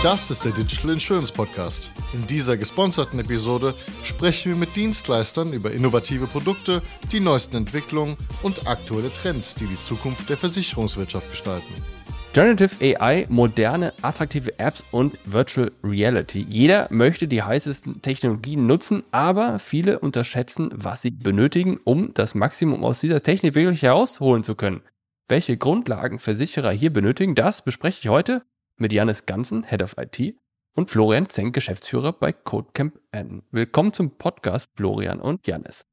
[0.00, 1.90] Das ist der Digital Insurance Podcast.
[2.14, 3.74] In dieser gesponserten Episode
[4.04, 9.80] sprechen wir mit Dienstleistern über innovative Produkte, die neuesten Entwicklungen und aktuelle Trends, die die
[9.80, 11.74] Zukunft der Versicherungswirtschaft gestalten.
[12.32, 16.46] Generative AI, moderne, attraktive Apps und Virtual Reality.
[16.48, 22.84] Jeder möchte die heißesten Technologien nutzen, aber viele unterschätzen, was sie benötigen, um das Maximum
[22.84, 24.82] aus dieser Technik wirklich herausholen zu können.
[25.26, 28.42] Welche Grundlagen Versicherer hier benötigen, das bespreche ich heute
[28.78, 30.36] mit Janis Ganzen, Head of IT,
[30.74, 33.42] und Florian Zenk, Geschäftsführer bei Codecamp N.
[33.50, 35.84] Willkommen zum Podcast, Florian und Janis.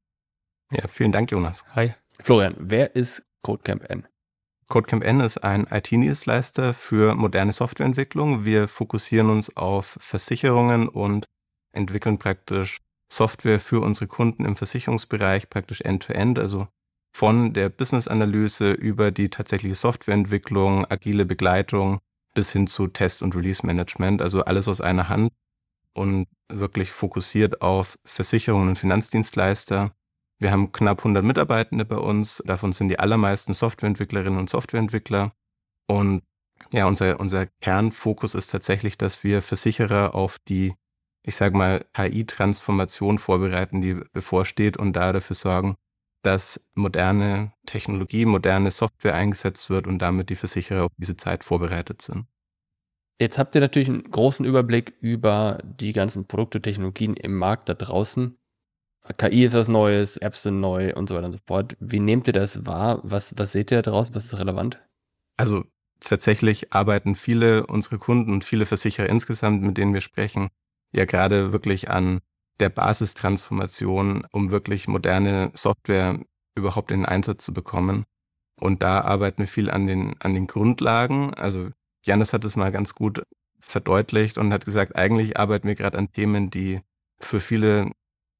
[0.70, 1.64] Ja, vielen Dank, Jonas.
[1.74, 1.94] Hi.
[2.22, 4.06] Florian, wer ist Codecamp N?
[4.68, 8.44] Codecamp N ist ein IT-Dienstleister für moderne Softwareentwicklung.
[8.44, 11.24] Wir fokussieren uns auf Versicherungen und
[11.72, 12.78] entwickeln praktisch
[13.12, 16.68] Software für unsere Kunden im Versicherungsbereich praktisch end-to-end, -End, also
[17.16, 22.00] von der Business-Analyse über die tatsächliche Softwareentwicklung, agile Begleitung
[22.36, 25.32] bis hin zu Test- und Release-Management, also alles aus einer Hand
[25.92, 29.92] und wirklich fokussiert auf Versicherungen und Finanzdienstleister
[30.38, 32.42] wir haben knapp 100 Mitarbeitende bei uns.
[32.44, 35.32] Davon sind die allermeisten Softwareentwicklerinnen und Softwareentwickler.
[35.86, 36.22] Und
[36.72, 40.74] ja, unser, unser Kernfokus ist tatsächlich, dass wir Versicherer auf die,
[41.24, 45.76] ich sage mal, KI-Transformation vorbereiten, die bevorsteht und da dafür sorgen,
[46.26, 52.02] dass moderne Technologie, moderne Software eingesetzt wird und damit die Versicherer auf diese Zeit vorbereitet
[52.02, 52.26] sind.
[53.20, 57.74] Jetzt habt ihr natürlich einen großen Überblick über die ganzen Produkte, Technologien im Markt da
[57.74, 58.36] draußen.
[59.18, 61.76] KI ist was Neues, Apps sind neu und so weiter und so fort.
[61.78, 63.00] Wie nehmt ihr das wahr?
[63.04, 64.12] Was, was seht ihr daraus?
[64.14, 64.82] Was ist relevant?
[65.36, 65.64] Also
[66.00, 70.48] tatsächlich arbeiten viele unserer Kunden und viele Versicherer insgesamt, mit denen wir sprechen,
[70.92, 72.20] ja gerade wirklich an
[72.60, 76.18] der Basistransformation, um wirklich moderne Software
[76.54, 78.04] überhaupt in den Einsatz zu bekommen.
[78.58, 81.34] Und da arbeiten wir viel an den, an den Grundlagen.
[81.34, 81.70] Also
[82.06, 83.22] Janis hat es mal ganz gut
[83.60, 86.80] verdeutlicht und hat gesagt, eigentlich arbeiten wir gerade an Themen, die
[87.20, 87.90] für viele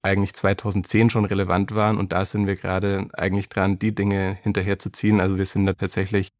[0.02, 5.20] eigentlich 2010 schon relevant waren und da sind wir gerade eigentlich dran, die Dinge hinterherzuziehen.
[5.20, 6.30] Also wir sind da tatsächlich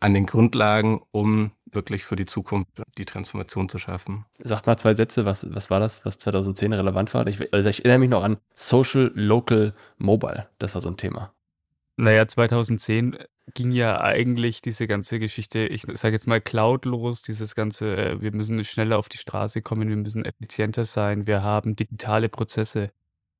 [0.00, 4.24] an den Grundlagen, um wirklich für die Zukunft die Transformation zu schaffen.
[4.38, 7.26] Sag mal zwei Sätze, was, was war das, was 2010 relevant war?
[7.26, 10.48] Ich, also ich erinnere mich noch an Social, Local, Mobile.
[10.58, 11.32] Das war so ein Thema.
[11.96, 13.18] Naja, 2010
[13.52, 18.20] ging ja eigentlich diese ganze Geschichte, ich sage jetzt mal Cloud los, dieses ganze, äh,
[18.20, 22.90] wir müssen schneller auf die Straße kommen, wir müssen effizienter sein, wir haben digitale Prozesse.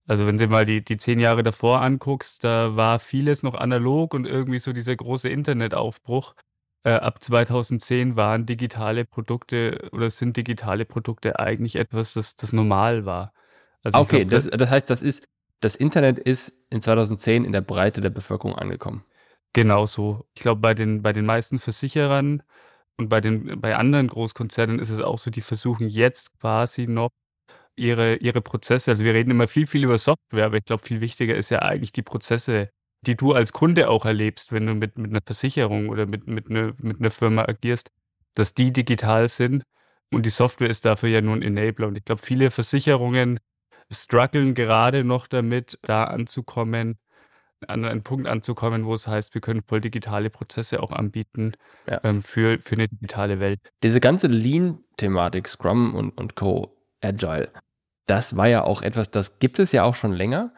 [0.06, 4.12] Also wenn du mal die, die zehn Jahre davor anguckst, da war vieles noch analog
[4.12, 6.34] und irgendwie so dieser große Internetaufbruch.
[6.82, 13.06] Äh, ab 2010 waren digitale Produkte oder sind digitale Produkte eigentlich etwas, das, das normal
[13.06, 13.32] war.
[13.82, 15.26] Also okay, glaub, das, das heißt, das ist,
[15.60, 19.04] das Internet ist in 2010 in der Breite der Bevölkerung angekommen.
[19.54, 20.26] Genau so.
[20.34, 22.42] Ich glaube, bei den, bei den meisten Versicherern
[22.98, 27.10] und bei den, bei anderen Großkonzernen ist es auch so, die versuchen jetzt quasi noch
[27.77, 28.91] ihre, ihre Prozesse.
[28.91, 31.61] Also wir reden immer viel, viel über Software, aber ich glaube, viel wichtiger ist ja
[31.61, 32.71] eigentlich die Prozesse,
[33.03, 36.49] die du als Kunde auch erlebst, wenn du mit, mit einer Versicherung oder mit, mit,
[36.51, 37.91] eine, mit einer Firma agierst,
[38.34, 39.65] dass die digital sind.
[40.13, 41.89] Und die Software ist dafür ja nur ein Enabler.
[41.89, 43.41] Und ich glaube, viele Versicherungen
[43.91, 46.99] strugglen gerade noch damit, da anzukommen,
[47.67, 51.53] an einen Punkt anzukommen, wo es heißt, wir können voll digitale Prozesse auch anbieten
[51.89, 52.01] ja.
[52.05, 53.61] ähm, für, für eine digitale Welt.
[53.83, 57.50] Diese ganze Lean-Thematik, Scrum und, und Co., Agile,
[58.06, 60.53] das war ja auch etwas, das gibt es ja auch schon länger.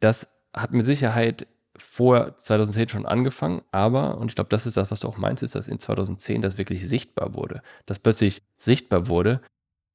[0.00, 4.90] Das hat mit Sicherheit vor 2010 schon angefangen, aber, und ich glaube, das ist das,
[4.90, 7.62] was du auch meinst, ist, dass in 2010 das wirklich sichtbar wurde.
[7.86, 9.40] Dass plötzlich sichtbar wurde,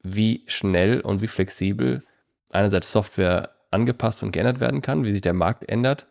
[0.01, 2.03] wie schnell und wie flexibel
[2.49, 6.07] einerseits Software angepasst und geändert werden kann, wie sich der Markt ändert,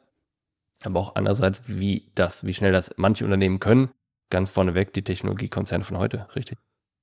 [0.84, 3.90] aber auch andererseits, wie das, wie schnell das manche Unternehmen können.
[4.30, 6.58] Ganz vorneweg die Technologiekonzerne von heute, richtig?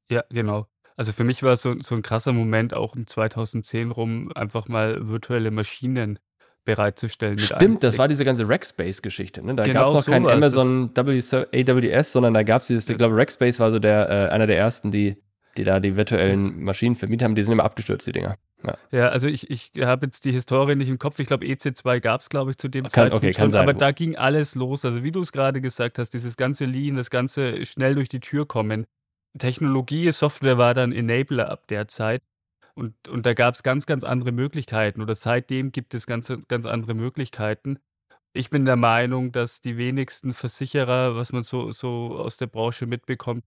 [0.09, 0.67] Ja, genau.
[0.97, 4.67] Also für mich war es so, so ein krasser Moment auch um 2010 rum, einfach
[4.67, 6.19] mal virtuelle Maschinen
[6.63, 7.37] bereitzustellen.
[7.39, 9.43] Stimmt, das war diese ganze Rackspace-Geschichte.
[9.45, 9.55] Ne?
[9.55, 13.15] Da genau gab es noch kein Amazon AWS, sondern da gab es dieses, ich glaube,
[13.15, 15.17] Rackspace war so der, äh, einer der ersten, die,
[15.57, 17.35] die da die virtuellen Maschinen vermietet haben.
[17.35, 18.37] Die sind immer abgestürzt, die Dinger.
[18.65, 21.19] Ja, ja also ich, ich habe jetzt die Historie nicht im Kopf.
[21.19, 23.51] Ich glaube, EC2 gab es, glaube ich, zu dem kann, Zeitpunkt okay, schon.
[23.51, 23.63] Sein.
[23.63, 24.85] Aber da ging alles los.
[24.85, 28.19] Also wie du es gerade gesagt hast, dieses ganze Lean, das ganze schnell durch die
[28.19, 28.85] Tür kommen.
[29.37, 32.21] Technologie, Software war dann Enabler ab der Zeit.
[32.73, 35.01] Und, und da gab es ganz, ganz andere Möglichkeiten.
[35.01, 37.79] Oder seitdem gibt es ganz, ganz andere Möglichkeiten.
[38.33, 42.85] Ich bin der Meinung, dass die wenigsten Versicherer, was man so, so aus der Branche
[42.85, 43.43] mitbekommt,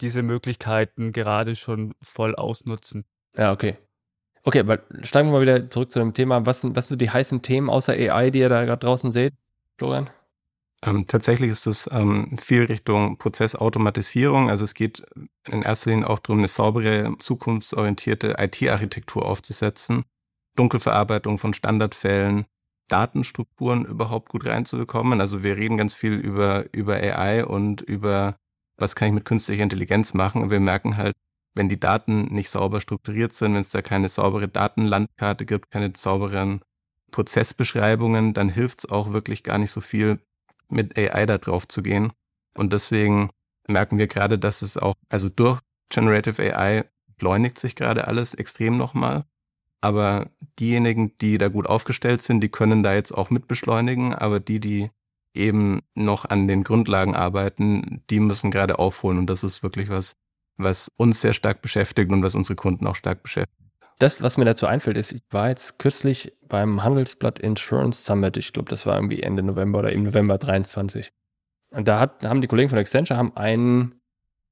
[0.00, 3.04] diese Möglichkeiten gerade schon voll ausnutzen.
[3.36, 3.76] Ja, okay.
[4.44, 6.46] Okay, aber steigen wir mal wieder zurück zu dem Thema.
[6.46, 9.34] Was sind, was sind die heißen Themen außer AI, die ihr da gerade draußen seht,
[9.76, 10.08] Florian?
[10.84, 14.48] Ähm, tatsächlich ist es ähm, viel Richtung Prozessautomatisierung.
[14.48, 15.04] Also es geht
[15.48, 20.04] in erster Linie auch darum, eine saubere, zukunftsorientierte IT-Architektur aufzusetzen,
[20.56, 22.46] Dunkelverarbeitung von Standardfällen,
[22.88, 25.20] Datenstrukturen überhaupt gut reinzubekommen.
[25.20, 28.36] Also wir reden ganz viel über, über AI und über,
[28.76, 30.42] was kann ich mit künstlicher Intelligenz machen.
[30.42, 31.16] Und wir merken halt,
[31.54, 35.92] wenn die Daten nicht sauber strukturiert sind, wenn es da keine saubere Datenlandkarte gibt, keine
[35.96, 36.60] sauberen
[37.10, 40.20] Prozessbeschreibungen, dann hilft es auch wirklich gar nicht so viel,
[40.68, 42.12] mit AI da drauf zu gehen.
[42.54, 43.30] Und deswegen
[43.66, 45.60] merken wir gerade, dass es auch, also durch
[45.90, 49.24] Generative AI beschleunigt sich gerade alles extrem nochmal.
[49.80, 54.14] Aber diejenigen, die da gut aufgestellt sind, die können da jetzt auch mit beschleunigen.
[54.14, 54.90] Aber die, die
[55.34, 59.18] eben noch an den Grundlagen arbeiten, die müssen gerade aufholen.
[59.18, 60.16] Und das ist wirklich was,
[60.56, 63.54] was uns sehr stark beschäftigt und was unsere Kunden auch stark beschäftigt.
[63.98, 68.36] Das, was mir dazu einfällt, ist, ich war jetzt kürzlich beim Handelsblatt Insurance Summit.
[68.36, 71.10] Ich glaube, das war irgendwie Ende November oder im November 23.
[71.70, 73.94] Und da hat, haben die Kollegen von Accenture haben ein,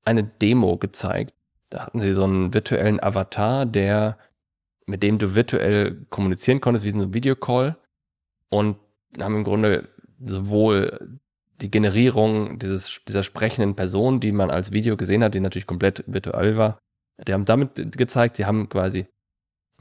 [0.05, 1.33] eine Demo gezeigt.
[1.71, 4.19] Da hatten sie so einen virtuellen Avatar, der,
[4.87, 7.77] mit dem du virtuell kommunizieren konntest, wie so ein Videocall.
[8.51, 8.77] Und
[9.19, 9.89] haben im Grunde
[10.25, 11.19] sowohl
[11.61, 16.05] die Generierung dieses, dieser sprechenden Person, die man als Video gesehen hat, die natürlich komplett
[16.07, 16.79] virtuell war,
[17.27, 19.07] die haben damit gezeigt, sie haben quasi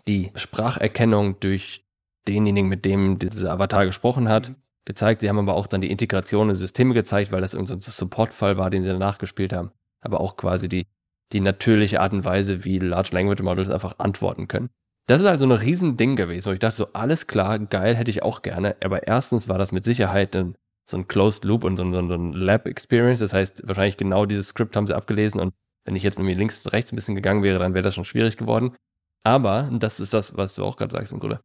[0.08, 1.85] die Spracherkennung durch
[2.28, 4.56] denjenigen, mit dem dieser Avatar gesprochen hat, mhm.
[4.86, 5.22] gezeigt.
[5.22, 8.58] Sie haben aber auch dann die Integration in Systeme gezeigt, weil das irgendein so Support-Fall
[8.58, 9.72] war, den sie danach gespielt haben.
[10.02, 10.86] Aber auch quasi die,
[11.34, 14.70] die natürliche Art und Weise, wie Large Language Models einfach antworten können.
[15.08, 18.10] Das ist halt so ein Riesending gewesen, wo ich dachte so, alles klar, geil, hätte
[18.10, 18.76] ich auch gerne.
[18.84, 22.00] Aber erstens war das mit Sicherheit ein, so ein Closed Loop und so ein, so
[22.00, 23.20] ein Lab Experience.
[23.20, 25.54] Das heißt, wahrscheinlich genau dieses Skript haben sie abgelesen und
[25.86, 28.06] wenn ich jetzt irgendwie links und rechts ein bisschen gegangen wäre, dann wäre das schon
[28.06, 28.76] schwierig geworden.
[29.24, 31.40] Aber, das ist das, was du auch gerade sagst im Grunde,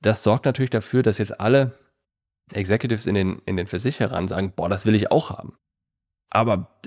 [0.00, 1.78] das sorgt natürlich dafür, dass jetzt alle
[2.52, 5.56] Executives in den, in den Versicherern sagen, boah, das will ich auch haben.
[6.30, 6.80] Aber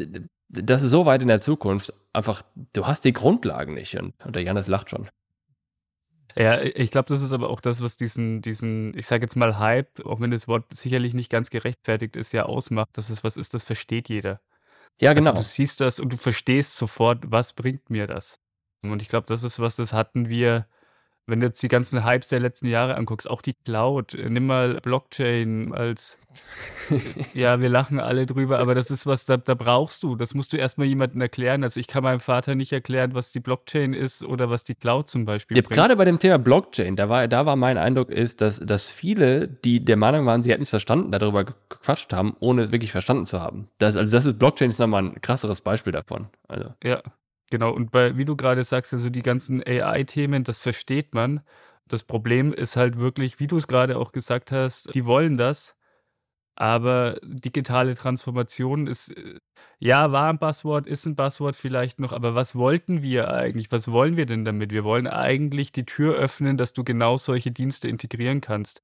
[0.49, 2.43] das ist so weit in der Zukunft, einfach,
[2.73, 3.97] du hast die Grundlagen nicht.
[3.97, 5.09] Und, und der Janis lacht schon.
[6.35, 9.57] Ja, ich glaube, das ist aber auch das, was diesen, diesen, ich sage jetzt mal
[9.57, 13.35] Hype, auch wenn das Wort sicherlich nicht ganz gerechtfertigt ist, ja ausmacht, dass es was
[13.35, 14.39] ist, das versteht jeder.
[15.01, 15.31] Ja, genau.
[15.31, 18.39] Also du siehst das und du verstehst sofort, was bringt mir das.
[18.81, 20.67] Und ich glaube, das ist was, das hatten wir,
[21.29, 24.79] wenn du jetzt die ganzen Hypes der letzten Jahre anguckst, auch die Cloud, nimm mal
[24.81, 26.19] Blockchain als,
[27.33, 30.53] ja, wir lachen alle drüber, aber das ist was, da, da brauchst du, das musst
[30.53, 31.63] du erstmal jemandem erklären.
[31.63, 35.09] Also ich kann meinem Vater nicht erklären, was die Blockchain ist oder was die Cloud
[35.09, 38.41] zum Beispiel ja, Gerade bei dem Thema Blockchain, da war, da war mein Eindruck ist,
[38.41, 42.63] dass, dass viele, die der Meinung waren, sie hätten es verstanden, darüber gequatscht haben, ohne
[42.63, 43.69] es wirklich verstanden zu haben.
[43.77, 46.27] Das, also das ist, Blockchain ist nochmal ein krasseres Beispiel davon.
[46.47, 46.73] Also.
[46.83, 47.01] Ja.
[47.51, 51.41] Genau, und bei, wie du gerade sagst, also die ganzen AI-Themen, das versteht man.
[51.87, 55.75] Das Problem ist halt wirklich, wie du es gerade auch gesagt hast, die wollen das,
[56.55, 59.39] aber digitale Transformation ist, äh,
[59.79, 63.71] ja, war ein Buzzword, ist ein Buzzword vielleicht noch, aber was wollten wir eigentlich?
[63.71, 64.71] Was wollen wir denn damit?
[64.71, 68.83] Wir wollen eigentlich die Tür öffnen, dass du genau solche Dienste integrieren kannst.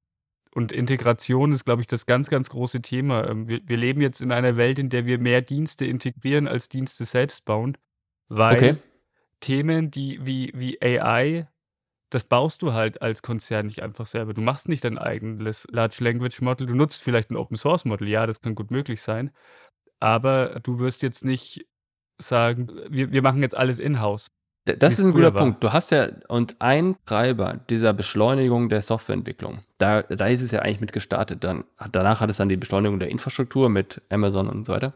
[0.54, 3.28] Und Integration ist, glaube ich, das ganz, ganz große Thema.
[3.28, 6.68] Ähm, wir, wir leben jetzt in einer Welt, in der wir mehr Dienste integrieren als
[6.70, 7.76] Dienste selbst bauen.
[8.28, 8.76] Weil okay.
[9.40, 11.48] Themen, die wie, wie AI,
[12.10, 14.32] das baust du halt als Konzern nicht einfach selber.
[14.34, 16.66] Du machst nicht dein eigenes Large Language Model.
[16.66, 18.08] Du nutzt vielleicht ein Open Source Model.
[18.08, 19.30] Ja, das kann gut möglich sein.
[20.00, 21.66] Aber du wirst jetzt nicht
[22.18, 24.30] sagen, wir, wir machen jetzt alles in-house.
[24.64, 25.42] Das ist ein guter war.
[25.42, 25.62] Punkt.
[25.62, 30.60] Du hast ja, und ein Treiber dieser Beschleunigung der Softwareentwicklung, da, da ist es ja
[30.60, 31.44] eigentlich mit gestartet.
[31.44, 34.94] Dann, danach hat es dann die Beschleunigung der Infrastruktur mit Amazon und so weiter.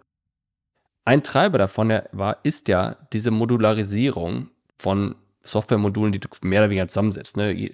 [1.10, 4.48] Ein Treiber davon war, ist ja diese Modularisierung
[4.78, 7.36] von Softwaremodulen, die du mehr oder weniger zusammensetzt.
[7.36, 7.72] Ne?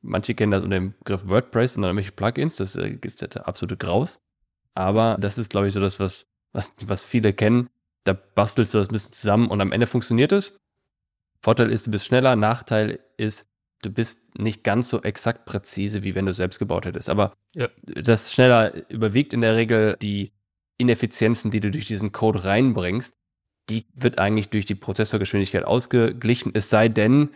[0.00, 3.46] Manche kennen das unter dem Begriff WordPress und dann irgendwelche Plugins, das äh, ist der
[3.46, 4.20] absolute Graus.
[4.72, 7.68] Aber das ist, glaube ich, so das, was, was, was viele kennen.
[8.04, 10.58] Da bastelst du das ein bisschen zusammen und am Ende funktioniert es.
[11.42, 12.36] Vorteil ist, du bist schneller.
[12.36, 13.44] Nachteil ist,
[13.82, 17.10] du bist nicht ganz so exakt präzise, wie wenn du selbst gebaut hättest.
[17.10, 17.68] Aber ja.
[17.82, 20.32] das schneller überwiegt in der Regel die
[20.78, 23.12] Ineffizienzen, die du durch diesen Code reinbringst,
[23.68, 26.52] die wird eigentlich durch die Prozessorgeschwindigkeit ausgeglichen.
[26.54, 27.30] Es sei denn,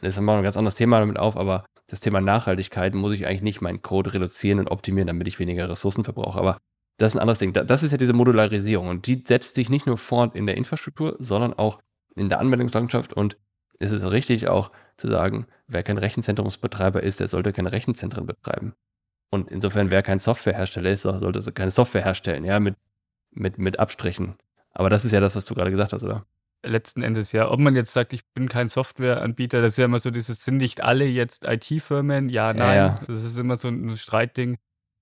[0.00, 3.26] das haben wir ein ganz anderes Thema damit auf, aber das Thema Nachhaltigkeit muss ich
[3.26, 6.38] eigentlich nicht meinen Code reduzieren und optimieren, damit ich weniger Ressourcen verbrauche.
[6.38, 6.58] Aber
[6.98, 7.52] das ist ein anderes Ding.
[7.52, 11.16] Das ist ja diese Modularisierung und die setzt sich nicht nur fort in der Infrastruktur,
[11.18, 11.80] sondern auch
[12.16, 13.36] in der Anwendungslandschaft und
[13.80, 18.74] es ist richtig auch zu sagen, wer kein Rechenzentrumsbetreiber ist, der sollte keine Rechenzentren betreiben.
[19.34, 22.76] Und insofern, wer kein Softwarehersteller ist, sollte so keine Software herstellen, ja, mit,
[23.32, 24.36] mit, mit Abstrichen.
[24.70, 26.24] Aber das ist ja das, was du gerade gesagt hast, oder?
[26.64, 27.50] Letzten Endes ja.
[27.50, 30.58] Ob man jetzt sagt, ich bin kein Softwareanbieter, das ist ja immer so dieses, sind
[30.58, 32.28] nicht alle jetzt IT-Firmen?
[32.28, 32.58] Ja, nein.
[32.60, 33.00] Ja, ja.
[33.08, 34.56] Das ist immer so ein Streitding.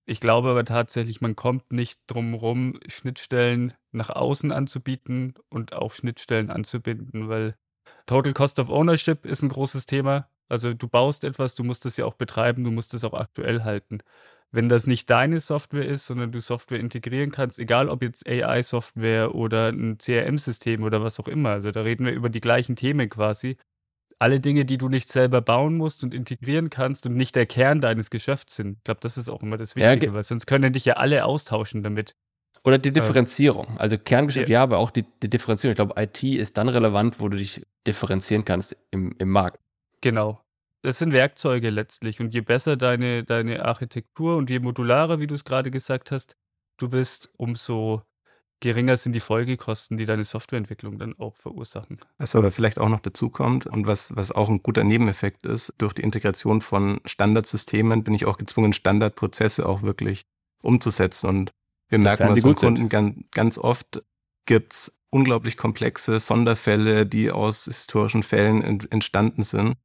[0.06, 5.92] Ich glaube aber tatsächlich, man kommt nicht drum rum, Schnittstellen nach außen anzubieten und auch
[5.92, 7.54] Schnittstellen anzubinden, weil
[8.06, 10.26] Total Cost of Ownership ist ein großes Thema.
[10.52, 13.64] Also du baust etwas, du musst es ja auch betreiben, du musst es auch aktuell
[13.64, 14.00] halten.
[14.50, 19.34] Wenn das nicht deine Software ist, sondern du Software integrieren kannst, egal ob jetzt AI-Software
[19.34, 23.08] oder ein CRM-System oder was auch immer, also da reden wir über die gleichen Themen
[23.08, 23.56] quasi.
[24.18, 27.80] Alle Dinge, die du nicht selber bauen musst und integrieren kannst und nicht der Kern
[27.80, 28.76] deines Geschäfts sind.
[28.76, 31.24] Ich glaube, das ist auch immer das Wichtige, ja, weil sonst können dich ja alle
[31.24, 32.14] austauschen damit.
[32.62, 33.78] Oder die Differenzierung.
[33.78, 35.72] Also Kerngeschäft ja, ja aber auch die, die, Differenzierung.
[35.72, 39.58] Ich glaube, IT ist dann relevant, wo du dich differenzieren kannst im, im Markt.
[40.02, 40.41] Genau.
[40.82, 42.20] Das sind Werkzeuge letztlich.
[42.20, 46.36] Und je besser deine, deine Architektur und je modularer, wie du es gerade gesagt hast,
[46.76, 48.02] du bist, umso
[48.60, 51.98] geringer sind die Folgekosten, die deine Softwareentwicklung dann auch verursachen.
[52.18, 55.74] Was aber vielleicht auch noch dazu kommt und was, was auch ein guter Nebeneffekt ist,
[55.78, 60.24] durch die Integration von Standardsystemen bin ich auch gezwungen, Standardprozesse auch wirklich
[60.62, 61.28] umzusetzen.
[61.28, 61.52] Und
[61.88, 64.02] wir so merken unseren Kunden ganz, ganz oft
[64.46, 69.76] gibt es unglaublich komplexe Sonderfälle, die aus historischen Fällen ent entstanden sind.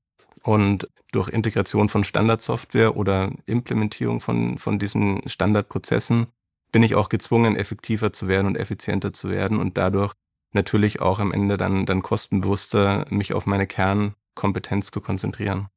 [0.44, 6.28] Und durch Integration von Standardsoftware oder Implementierung von, von diesen Standardprozessen
[6.72, 10.14] bin ich auch gezwungen, effektiver zu werden und effizienter zu werden und dadurch
[10.54, 15.68] natürlich auch am Ende dann, dann kostenbewusster mich auf meine Kernkompetenz zu konzentrieren.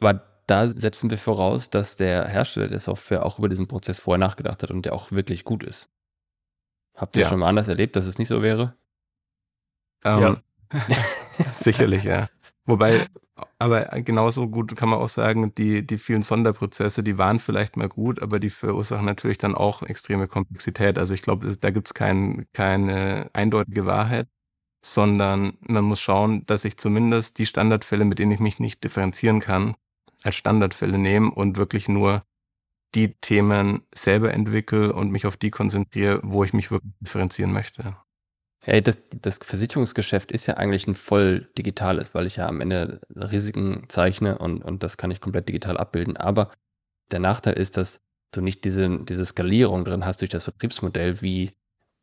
[0.00, 4.18] Aber da setzen wir voraus, dass der Hersteller der Software auch über diesen Prozess vorher
[4.18, 5.88] nachgedacht hat und der auch wirklich gut ist.
[6.94, 7.28] Habt ihr ja.
[7.28, 8.74] schon mal anders erlebt, dass es nicht so wäre?
[10.04, 10.42] Ähm, ja.
[11.52, 12.26] sicherlich, ja.
[12.64, 13.06] Wobei,
[13.58, 17.88] aber genauso gut kann man auch sagen, die, die vielen Sonderprozesse, die waren vielleicht mal
[17.88, 20.98] gut, aber die verursachen natürlich dann auch extreme Komplexität.
[20.98, 24.28] Also ich glaube, da gibt es kein, keine eindeutige Wahrheit,
[24.84, 29.40] sondern man muss schauen, dass ich zumindest die Standardfälle, mit denen ich mich nicht differenzieren
[29.40, 29.74] kann,
[30.22, 32.24] als Standardfälle nehme und wirklich nur
[32.94, 37.96] die Themen selber entwickle und mich auf die konzentriere, wo ich mich wirklich differenzieren möchte.
[38.66, 43.00] Hey, das, das Versicherungsgeschäft ist ja eigentlich ein voll digitales, weil ich ja am Ende
[43.14, 46.16] Risiken zeichne und, und das kann ich komplett digital abbilden.
[46.16, 46.50] Aber
[47.12, 48.00] der Nachteil ist, dass
[48.32, 51.52] du nicht diese, diese Skalierung drin hast durch das Vertriebsmodell wie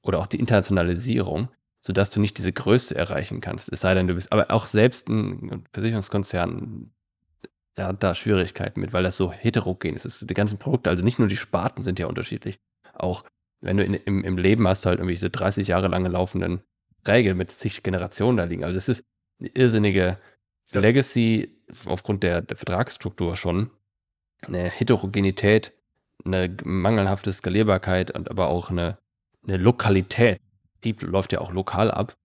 [0.03, 1.49] oder auch die Internationalisierung,
[1.85, 3.69] sodass du nicht diese Größe erreichen kannst.
[3.69, 6.93] Es sei denn, du bist, aber auch selbst ein Versicherungskonzern
[7.75, 10.29] der hat da Schwierigkeiten mit, weil das so heterogen ist.
[10.29, 12.57] Die ganzen Produkte, also nicht nur die Sparten sind ja unterschiedlich.
[12.93, 13.25] Auch
[13.63, 16.61] wenn du in, im, im Leben hast, halt irgendwie diese 30 Jahre lange laufenden
[17.07, 18.63] Regeln mit zig Generationen da liegen.
[18.63, 19.05] Also es ist
[19.39, 20.17] eine irrsinnige
[20.71, 20.79] ja.
[20.79, 21.55] Legacy
[21.85, 23.71] aufgrund der, der Vertragsstruktur schon,
[24.41, 25.73] eine Heterogenität,
[26.25, 28.97] eine mangelhafte Skalierbarkeit und aber auch eine,
[29.47, 30.39] eine Lokalität.
[30.83, 32.15] Die läuft ja auch lokal ab.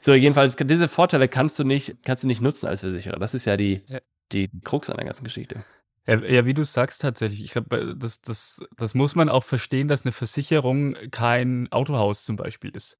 [0.00, 3.18] So, jedenfalls, diese Vorteile kannst du nicht, kannst du nicht nutzen als Versicherer.
[3.18, 4.00] Das ist ja die, ja.
[4.32, 5.64] die Krux an der ganzen Geschichte.
[6.06, 7.42] Ja, ja, wie du sagst tatsächlich.
[7.42, 12.36] Ich glaube, das, das, das muss man auch verstehen, dass eine Versicherung kein Autohaus zum
[12.36, 12.98] Beispiel ist.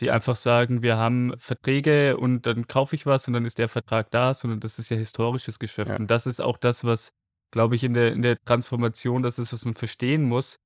[0.00, 3.68] Die einfach sagen, wir haben Verträge und dann kaufe ich was und dann ist der
[3.68, 5.90] Vertrag da, sondern das ist ja historisches Geschäft.
[5.90, 5.96] Ja.
[5.96, 7.12] Und das ist auch das, was,
[7.50, 10.58] glaube ich, in der, in der Transformation, das ist, was man verstehen muss,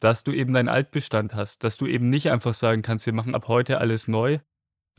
[0.00, 3.34] dass du eben deinen Altbestand hast, dass du eben nicht einfach sagen kannst, wir machen
[3.34, 4.38] ab heute alles neu,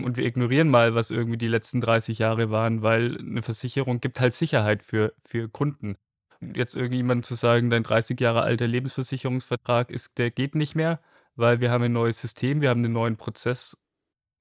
[0.01, 4.21] und wir ignorieren mal, was irgendwie die letzten 30 Jahre waren, weil eine Versicherung gibt
[4.21, 5.97] halt Sicherheit für, für Kunden
[6.41, 11.01] jetzt irgendjemand zu sagen, dein 30 Jahre alter Lebensversicherungsvertrag ist, der geht nicht mehr,
[11.35, 13.77] weil wir haben ein neues System, wir haben einen neuen Prozess.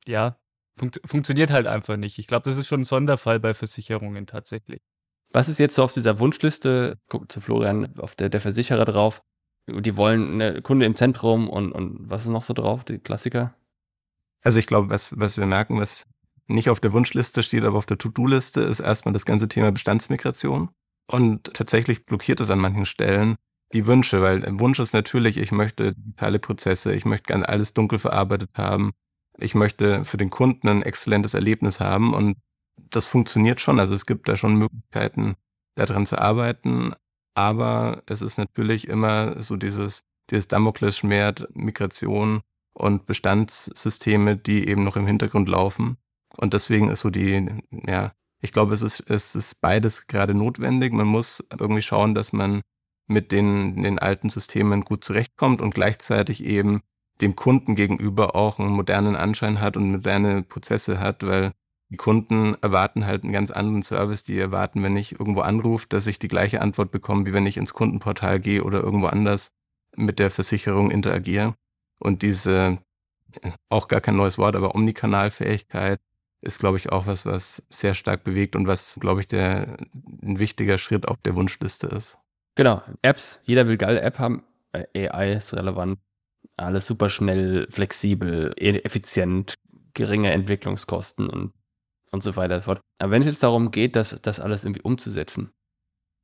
[0.07, 0.39] Ja,
[0.75, 2.19] fun funktioniert halt einfach nicht.
[2.19, 4.81] Ich glaube, das ist schon ein Sonderfall bei Versicherungen tatsächlich.
[5.33, 6.99] Was ist jetzt so auf dieser Wunschliste?
[7.09, 9.23] Guck zu Florian, auf der, der Versicherer drauf.
[9.67, 13.55] Die wollen eine Kunde im Zentrum und, und was ist noch so drauf, die Klassiker?
[14.41, 16.07] Also ich glaube, was, was wir merken, was
[16.47, 20.71] nicht auf der Wunschliste steht, aber auf der To-Do-Liste, ist erstmal das ganze Thema Bestandsmigration.
[21.11, 23.37] Und tatsächlich blockiert es an manchen Stellen
[23.73, 27.99] die Wünsche, weil Wunsch ist natürlich, ich möchte digitale Prozesse, ich möchte gerne alles dunkel
[27.99, 28.93] verarbeitet haben,
[29.39, 32.39] ich möchte für den Kunden ein exzellentes Erlebnis haben und
[32.91, 33.79] das funktioniert schon.
[33.79, 35.37] Also es gibt da schon Möglichkeiten,
[35.75, 36.95] daran zu arbeiten,
[37.35, 42.41] aber es ist natürlich immer so dieses, dieses Damoklesschwert, Migration
[42.73, 45.99] und Bestandssysteme, die eben noch im Hintergrund laufen.
[46.37, 50.93] Und deswegen ist so die, ja, ich glaube, es ist, es ist beides gerade notwendig.
[50.93, 52.63] Man muss irgendwie schauen, dass man
[53.07, 56.83] mit den, den alten Systemen gut zurechtkommt und gleichzeitig eben
[57.21, 61.53] dem Kunden gegenüber auch einen modernen Anschein hat und moderne Prozesse hat, weil
[61.91, 64.23] die Kunden erwarten halt einen ganz anderen Service.
[64.23, 67.57] Die erwarten, wenn ich irgendwo anrufe, dass ich die gleiche Antwort bekomme, wie wenn ich
[67.57, 69.57] ins Kundenportal gehe oder irgendwo anders
[69.97, 71.55] mit der Versicherung interagiere.
[71.99, 72.79] Und diese,
[73.69, 75.99] auch gar kein neues Wort, aber Omnikanalfähigkeit
[76.41, 79.77] ist, glaube ich, auch was, was sehr stark bewegt und was, glaube ich, der,
[80.23, 82.19] ein wichtiger Schritt auf der Wunschliste ist.
[82.55, 84.45] Genau, Apps, jeder will geile App haben.
[84.73, 85.99] äh, AI ist relevant.
[86.57, 89.55] Alles super schnell, flexibel, e-, effizient,
[89.95, 91.53] geringe Entwicklungskosten und,
[92.11, 92.81] und so weiter und fort.
[92.99, 95.51] Aber wenn es jetzt darum geht, das, das alles irgendwie umzusetzen,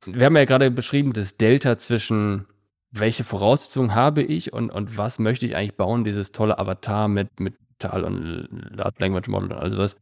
[0.05, 2.47] wir haben ja gerade beschrieben, das Delta zwischen
[2.91, 7.39] welche Voraussetzungen habe ich und, und was möchte ich eigentlich bauen, dieses tolle Avatar mit,
[7.39, 9.95] mit Tal und Large Language Model und all sowas.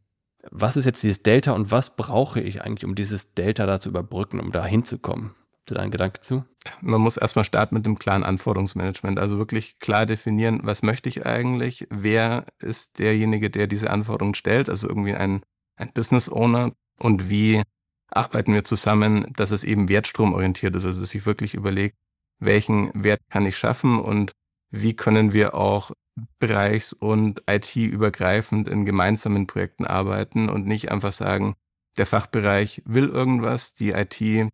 [0.50, 3.88] Was ist jetzt dieses Delta und was brauche ich eigentlich, um dieses Delta da zu
[3.88, 5.34] überbrücken, um da hinzukommen?
[5.64, 6.44] Hast du da einen Gedanke zu?
[6.82, 9.18] Man muss erstmal starten mit dem klaren Anforderungsmanagement.
[9.18, 11.86] Also wirklich klar definieren, was möchte ich eigentlich?
[11.90, 14.68] Wer ist derjenige, der diese Anforderungen stellt?
[14.68, 15.42] Also irgendwie ein,
[15.76, 16.72] ein Business Owner.
[16.98, 17.62] Und wie
[18.10, 20.84] arbeiten wir zusammen, dass es eben wertstromorientiert ist?
[20.84, 21.94] Also dass ich wirklich überlege,
[22.38, 24.32] welchen Wert kann ich schaffen und
[24.74, 25.92] wie können wir auch
[26.38, 31.54] bereichs- und IT-übergreifend in gemeinsamen Projekten arbeiten und nicht einfach sagen,
[31.96, 34.50] der Fachbereich will irgendwas, die IT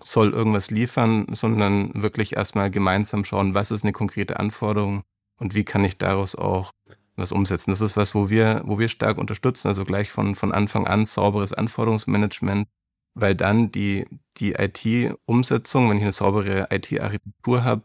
[0.00, 5.02] soll irgendwas liefern, sondern wirklich erstmal gemeinsam schauen, was ist eine konkrete Anforderung
[5.38, 6.72] und wie kann ich daraus auch
[7.16, 7.70] was umsetzen.
[7.70, 11.04] Das ist was, wo wir, wo wir stark unterstützen, also gleich von, von Anfang an
[11.04, 12.68] sauberes Anforderungsmanagement,
[13.14, 17.82] weil dann die, die IT-Umsetzung, wenn ich eine saubere IT-Architektur habe,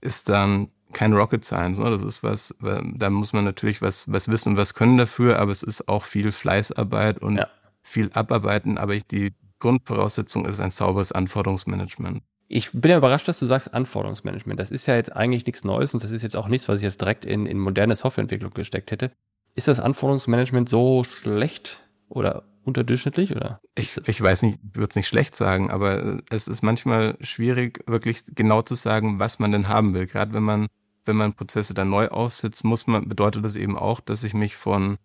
[0.00, 1.78] ist dann kein Rocket Science.
[1.78, 1.90] Ne?
[1.90, 5.52] Das ist was, da muss man natürlich was, was wissen und was können dafür, aber
[5.52, 7.48] es ist auch viel Fleißarbeit und ja.
[7.82, 8.78] viel Abarbeiten.
[8.78, 12.22] Aber ich, die Grundvoraussetzung ist ein sauberes Anforderungsmanagement.
[12.48, 14.58] Ich bin ja überrascht, dass du sagst Anforderungsmanagement.
[14.58, 16.84] Das ist ja jetzt eigentlich nichts Neues und das ist jetzt auch nichts, was ich
[16.84, 19.10] jetzt direkt in, in moderne Softwareentwicklung gesteckt hätte.
[19.54, 23.60] Ist das Anforderungsmanagement so schlecht oder unterdurchschnittlich oder?
[23.74, 27.80] Ich, ich weiß nicht, ich würde es nicht schlecht sagen, aber es ist manchmal schwierig,
[27.86, 30.06] wirklich genau zu sagen, was man denn haben will.
[30.06, 30.68] Gerade wenn man,
[31.08, 34.56] wenn man Prozesse dann neu aufsetzt, muss man, bedeutet das eben auch, dass ich mich
[34.56, 34.98] von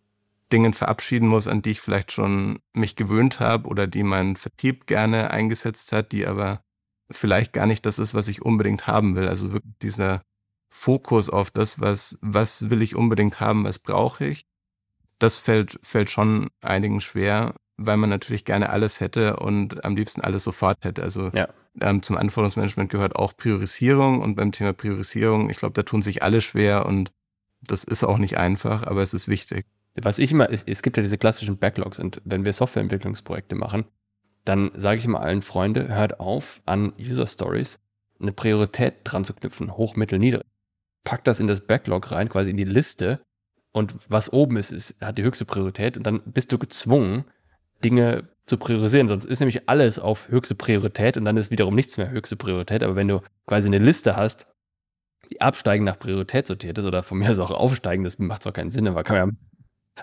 [0.51, 4.86] Dingen verabschieden muss, an die ich vielleicht schon mich gewöhnt habe oder die mein Vertrieb
[4.86, 6.62] gerne eingesetzt hat, die aber
[7.10, 9.27] vielleicht gar nicht das ist, was ich unbedingt haben will.
[9.27, 10.22] Also wirklich dieser
[10.69, 14.45] Fokus auf das, was, was will ich unbedingt haben, was brauche ich
[15.24, 20.22] das fällt, fällt schon einigen schwer, weil man natürlich gerne alles hätte und am liebsten
[20.22, 21.03] alles sofort hätte.
[21.03, 21.50] Also ja.
[21.81, 26.24] ähm, zum Anforderungsmanagement gehört auch Priorisierung und beim Thema Priorisierung, ich glaube, da tun sich
[26.24, 27.12] alle schwer und
[27.62, 29.66] das ist auch nicht einfach, aber es ist wichtig.
[30.01, 33.86] Was ich immer, es, es gibt ja diese klassischen Backlogs und wenn wir Softwareentwicklungsprojekte machen,
[34.44, 37.79] dann sage ich immer allen Freunde, hört auf, an User Stories
[38.20, 40.44] eine Priorität dran zu knüpfen, hoch, mittel, niedrig.
[41.03, 43.22] Packt das in das Backlog rein, quasi in die Liste
[43.72, 47.25] und was oben ist, ist, hat die höchste Priorität und dann bist du gezwungen,
[47.83, 49.07] Dinge zu priorisieren.
[49.07, 52.83] Sonst ist nämlich alles auf höchste Priorität und dann ist wiederum nichts mehr höchste Priorität.
[52.83, 54.48] Aber wenn du quasi eine Liste hast,
[55.29, 58.51] die absteigend nach Priorität sortiert ist, oder von mir aus auch aufsteigend, das macht zwar
[58.51, 59.35] keinen Sinn, aber kann man ja,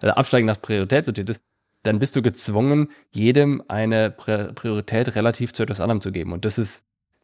[0.01, 1.43] also absteigend nach Priorität sortiert ist,
[1.83, 6.33] dann bist du gezwungen, jedem eine Priorität relativ zu etwas anderem zu geben.
[6.33, 6.83] Und das ist,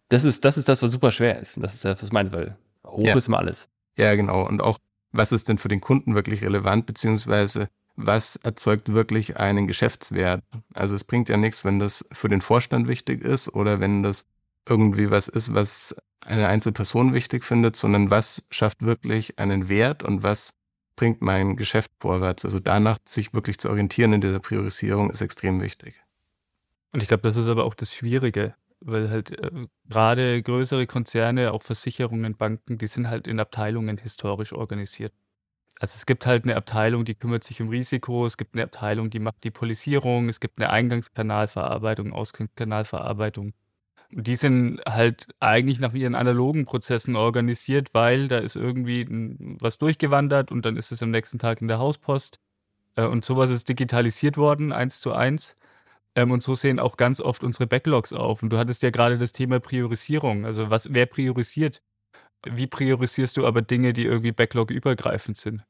[0.08, 1.56] das ist, das ist das, was super schwer ist.
[1.56, 3.16] Und das ist das, was ich meine, weil hoch ja.
[3.16, 3.68] ist immer alles.
[3.96, 4.46] Ja, genau.
[4.46, 4.78] Und auch
[5.12, 10.42] was ist denn für den Kunden wirklich relevant, beziehungsweise was erzeugt wirklich einen Geschäftswert.
[10.74, 14.26] Also es bringt ja nichts, wenn das für den Vorstand wichtig ist oder wenn das
[14.68, 20.22] irgendwie was ist, was eine Einzelperson wichtig findet, sondern was schafft wirklich einen Wert und
[20.22, 20.54] was
[20.96, 22.44] bringt mein Geschäft vorwärts.
[22.44, 26.00] Also danach sich wirklich zu orientieren in dieser Priorisierung ist extrem wichtig.
[26.92, 31.52] Und ich glaube, das ist aber auch das Schwierige, weil halt äh, gerade größere Konzerne,
[31.52, 35.12] auch Versicherungen, Banken, die sind halt in Abteilungen historisch organisiert.
[35.78, 39.10] Also es gibt halt eine Abteilung, die kümmert sich um Risiko, es gibt eine Abteilung,
[39.10, 43.52] die macht die Polisierung, es gibt eine Eingangskanalverarbeitung, Ausgangskanalverarbeitung.
[44.14, 49.06] Und die sind halt eigentlich nach ihren analogen Prozessen organisiert, weil da ist irgendwie
[49.60, 52.38] was durchgewandert und dann ist es am nächsten Tag in der Hauspost.
[52.96, 55.56] Äh, und sowas ist digitalisiert worden, eins zu eins.
[56.14, 58.42] Ähm, und so sehen auch ganz oft unsere Backlogs auf.
[58.42, 60.46] Und du hattest ja gerade das Thema Priorisierung.
[60.46, 61.82] Also was, wer priorisiert?
[62.50, 65.64] Wie priorisierst du aber Dinge, die irgendwie Backlog-übergreifend sind?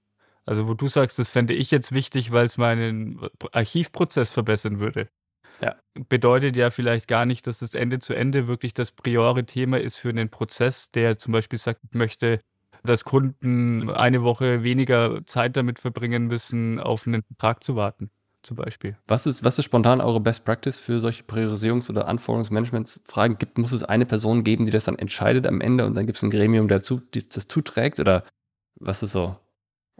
[0.44, 3.20] Also wo du sagst, das fände ich jetzt wichtig, weil es meinen
[3.52, 5.08] Archivprozess verbessern würde.
[5.60, 5.74] Ja.
[6.08, 9.96] Bedeutet ja vielleicht gar nicht, dass das Ende zu Ende wirklich das priore Thema ist
[9.96, 12.40] für einen Prozess, der zum Beispiel sagt, ich möchte,
[12.84, 18.10] dass Kunden eine Woche weniger Zeit damit verbringen müssen, auf einen Vertrag zu warten
[18.46, 18.96] zum Beispiel.
[19.06, 23.38] Was ist, was ist spontan eure Best Practice für solche Priorisierungs- oder Anforderungsmanagement-Fragen?
[23.38, 26.16] Gibt, muss es eine Person geben, die das dann entscheidet am Ende und dann gibt
[26.16, 28.00] es ein Gremium, der die das zuträgt?
[28.00, 28.24] Oder
[28.80, 29.36] was ist so?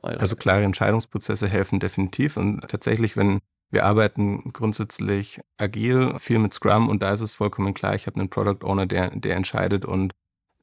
[0.03, 0.21] Eure?
[0.21, 6.89] Also klare Entscheidungsprozesse helfen definitiv und tatsächlich, wenn wir arbeiten grundsätzlich agil, viel mit Scrum
[6.89, 10.13] und da ist es vollkommen klar, ich habe einen Product Owner, der, der entscheidet und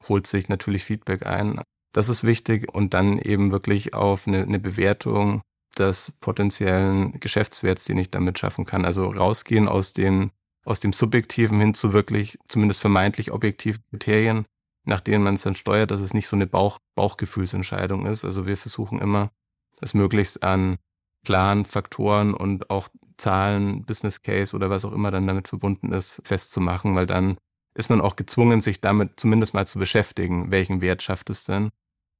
[0.08, 1.60] holt sich natürlich Feedback ein.
[1.92, 5.42] Das ist wichtig und dann eben wirklich auf eine, eine Bewertung
[5.74, 8.84] des potenziellen Geschäftswerts, den ich damit schaffen kann.
[8.84, 10.30] Also rausgehen aus dem,
[10.64, 14.46] aus dem Subjektiven hin zu wirklich zumindest vermeintlich objektiven Kriterien
[14.84, 18.24] nach denen man es dann steuert, dass es nicht so eine Bauch Bauchgefühlsentscheidung ist.
[18.24, 19.30] Also wir versuchen immer,
[19.80, 20.76] es möglichst an
[21.24, 26.20] klaren Faktoren und auch Zahlen, Business Case oder was auch immer dann damit verbunden ist,
[26.24, 27.38] festzumachen, weil dann
[27.74, 31.70] ist man auch gezwungen, sich damit zumindest mal zu beschäftigen, welchen Wert schafft es denn,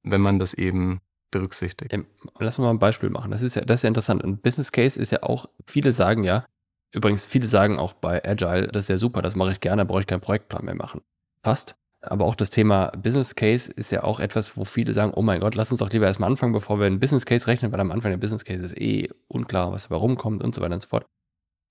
[0.03, 1.93] wenn man das eben berücksichtigt.
[1.93, 2.07] Ähm,
[2.39, 3.31] lass mal ein Beispiel machen.
[3.31, 4.23] Das ist ja, das ist ja interessant.
[4.23, 6.45] Ein Business Case ist ja auch, viele sagen ja,
[6.93, 9.83] übrigens, viele sagen auch bei Agile, das ist ja super, das mache ich gerne, da
[9.85, 11.01] brauche ich keinen Projektplan mehr machen.
[11.43, 11.75] Fast.
[12.01, 15.39] Aber auch das Thema Business Case ist ja auch etwas, wo viele sagen, oh mein
[15.39, 17.91] Gott, lass uns doch lieber erstmal anfangen, bevor wir einen Business Case rechnen, weil am
[17.91, 20.87] Anfang der Business Case ist eh unklar, was dabei rumkommt und so weiter und so
[20.87, 21.05] fort.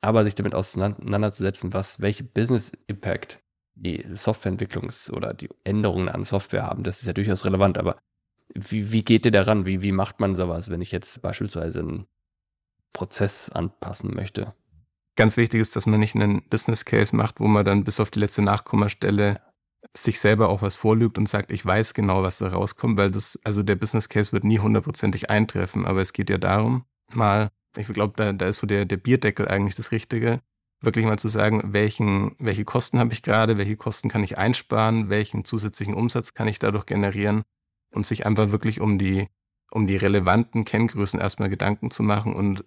[0.00, 3.42] Aber sich damit auseinanderzusetzen, was, welche Business Impact
[3.74, 7.78] die Softwareentwicklungs- oder die Änderungen an Software haben, das ist ja durchaus relevant.
[7.78, 7.96] Aber
[8.52, 9.66] wie, wie geht ihr daran?
[9.66, 12.06] Wie, wie macht man sowas, wenn ich jetzt beispielsweise einen
[12.92, 14.54] Prozess anpassen möchte?
[15.16, 18.10] Ganz wichtig ist, dass man nicht einen Business Case macht, wo man dann bis auf
[18.10, 19.40] die letzte Nachkommastelle
[19.96, 23.38] sich selber auch was vorlügt und sagt, ich weiß genau, was da rauskommt, weil das,
[23.44, 27.86] also der Business Case wird nie hundertprozentig eintreffen, aber es geht ja darum, mal, ich
[27.86, 30.40] glaube, da, da ist so der, der Bierdeckel eigentlich das Richtige,
[30.80, 35.10] wirklich mal zu sagen, welchen, welche Kosten habe ich gerade, welche Kosten kann ich einsparen,
[35.10, 37.44] welchen zusätzlichen Umsatz kann ich dadurch generieren
[37.94, 39.28] und sich einfach wirklich um die,
[39.70, 42.64] um die relevanten Kenngrößen erstmal Gedanken zu machen und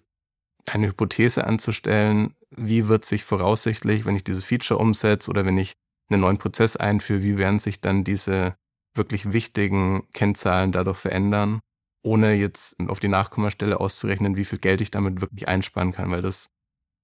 [0.66, 5.74] eine Hypothese anzustellen, wie wird sich voraussichtlich, wenn ich dieses Feature umsetze oder wenn ich
[6.10, 8.56] einen neuen Prozess einführe, wie werden sich dann diese
[8.94, 11.60] wirklich wichtigen Kennzahlen dadurch verändern,
[12.02, 16.22] ohne jetzt auf die Nachkommastelle auszurechnen, wie viel Geld ich damit wirklich einsparen kann, weil
[16.22, 16.48] das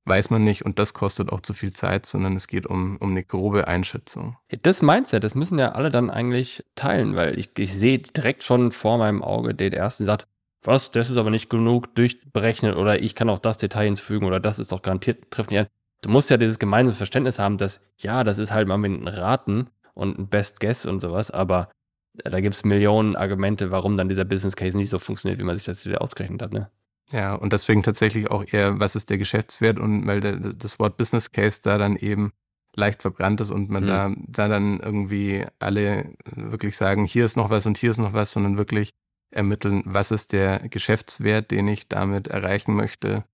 [0.06, 3.10] weiß man nicht und das kostet auch zu viel Zeit, sondern es geht um, um
[3.10, 4.36] eine grobe Einschätzung.
[4.62, 8.72] Das Mindset, das müssen ja alle dann eigentlich teilen, weil ich, ich sehe direkt schon
[8.72, 10.26] vor meinem Auge den ersten sagt,
[10.62, 14.40] was, das ist aber nicht genug durchberechnet oder ich kann auch das Detail hinzufügen oder
[14.40, 15.66] das ist doch garantiert, trifft nicht ein.
[16.02, 19.06] Du musst ja dieses gemeinsame Verständnis haben, dass ja, das ist halt mal mit einem
[19.06, 21.70] Raten und ein Best Guess und sowas, aber
[22.14, 25.56] da gibt es Millionen Argumente, warum dann dieser Business Case nicht so funktioniert, wie man
[25.56, 26.70] sich das wieder ausgerechnet hat, ne?
[27.12, 30.96] Ja, und deswegen tatsächlich auch eher, was ist der Geschäftswert und weil der, das Wort
[30.96, 32.32] Business Case da dann eben
[32.76, 33.88] leicht verbrannt ist und man mhm.
[33.88, 38.12] da, da dann irgendwie alle wirklich sagen, hier ist noch was und hier ist noch
[38.12, 38.90] was, sondern wirklich
[39.30, 43.24] ermitteln, was ist der Geschäftswert, den ich damit erreichen möchte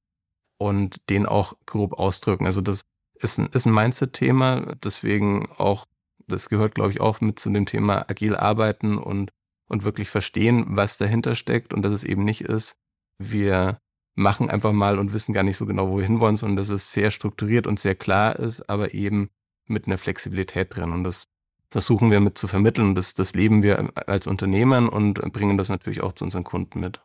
[0.58, 2.46] und den auch grob ausdrücken.
[2.46, 2.82] Also das
[3.14, 5.86] ist ein, ist ein Mindset-Thema, deswegen auch,
[6.26, 9.30] das gehört, glaube ich, auch mit zu dem Thema agil arbeiten und,
[9.68, 12.76] und wirklich verstehen, was dahinter steckt und dass es eben nicht ist,
[13.20, 13.78] wir
[14.14, 16.92] machen einfach mal und wissen gar nicht so genau, wo wir hinwollen, sondern dass es
[16.92, 19.30] sehr strukturiert und sehr klar ist, aber eben
[19.66, 20.92] mit einer Flexibilität drin.
[20.92, 21.28] Und das
[21.70, 22.88] versuchen wir mit zu vermitteln.
[22.88, 26.80] Und das, das leben wir als Unternehmern und bringen das natürlich auch zu unseren Kunden
[26.80, 27.00] mit.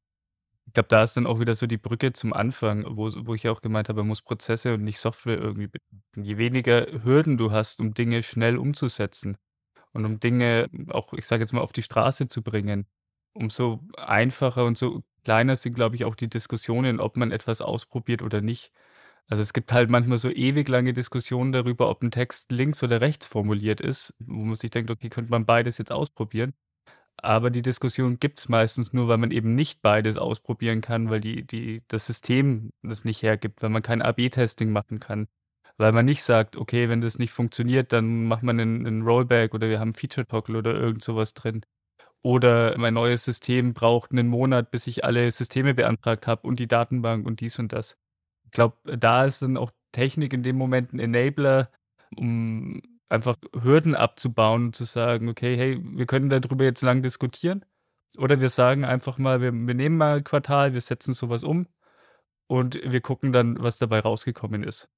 [0.68, 3.44] Ich glaube, da ist dann auch wieder so die Brücke zum Anfang, wo, wo ich
[3.44, 6.24] ja auch gemeint habe, man muss Prozesse und nicht Software irgendwie betrachten.
[6.24, 9.38] Je weniger Hürden du hast, um Dinge schnell umzusetzen
[9.94, 12.88] und um Dinge auch, ich sage jetzt mal, auf die Straße zu bringen,
[13.34, 18.22] umso einfacher und so kleiner sind, glaube ich, auch die Diskussionen, ob man etwas ausprobiert
[18.22, 18.72] oder nicht.
[19.28, 23.02] Also es gibt halt manchmal so ewig lange Diskussionen darüber, ob ein Text links oder
[23.02, 26.54] rechts formuliert ist, wo man sich denkt, okay, könnte man beides jetzt ausprobieren.
[27.18, 31.22] Aber die Diskussion gibt es meistens nur, weil man eben nicht beides ausprobieren kann, weil
[31.22, 35.28] die, die, das System das nicht hergibt, weil man kein AB-Testing machen kann.
[35.78, 39.54] Weil man nicht sagt, okay, wenn das nicht funktioniert, dann macht man einen, einen Rollback
[39.54, 41.66] oder wir haben Feature-Toggle oder irgend sowas drin.
[42.26, 46.68] Oder mein neues System braucht einen Monat, bis ich alle Systeme beantragt habe und die
[46.68, 48.00] Datenbank und dies und das.
[48.46, 51.70] Ich glaube, da ist dann auch Technik in dem Moment ein Enabler,
[52.18, 57.64] um einfach Hürden abzubauen und zu sagen, okay, hey, wir können darüber jetzt lang diskutieren.
[58.18, 61.68] Oder wir sagen einfach mal, wir, wir nehmen mal ein Quartal, wir setzen sowas um
[62.48, 64.90] und wir gucken dann, was dabei rausgekommen ist.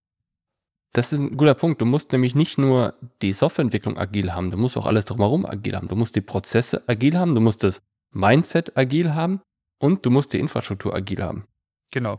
[0.98, 1.80] Das ist ein guter Punkt.
[1.80, 5.76] Du musst nämlich nicht nur die Softwareentwicklung agil haben, du musst auch alles drumherum agil
[5.76, 5.88] haben.
[5.88, 7.84] Du musst die Prozesse agil haben, du musst das
[8.14, 9.42] Mindset agil haben
[9.78, 11.46] und du musst die Infrastruktur agil haben.
[11.92, 12.18] Genau.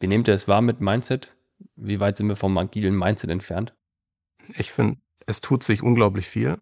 [0.00, 1.36] Wie nehmt ihr es wahr mit Mindset?
[1.74, 3.74] Wie weit sind wir vom agilen Mindset entfernt?
[4.56, 6.56] Ich finde, es tut sich unglaublich viel,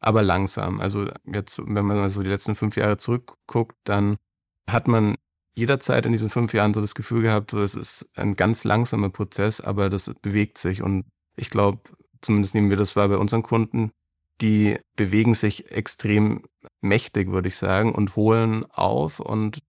[0.00, 0.80] aber langsam.
[0.80, 4.16] Also jetzt, wenn man so die letzten fünf Jahre zurückguckt, dann
[4.68, 5.14] hat man
[5.56, 9.10] jederzeit in diesen fünf Jahren so das Gefühl gehabt, so es ist ein ganz langsamer
[9.10, 10.82] Prozess, aber das bewegt sich.
[10.82, 11.80] Und ich glaube,
[12.20, 13.90] zumindest nehmen wir das wahr bei unseren Kunden,
[14.40, 16.44] die bewegen sich extrem
[16.82, 19.18] mächtig, würde ich sagen, und holen auf.
[19.20, 19.60] Und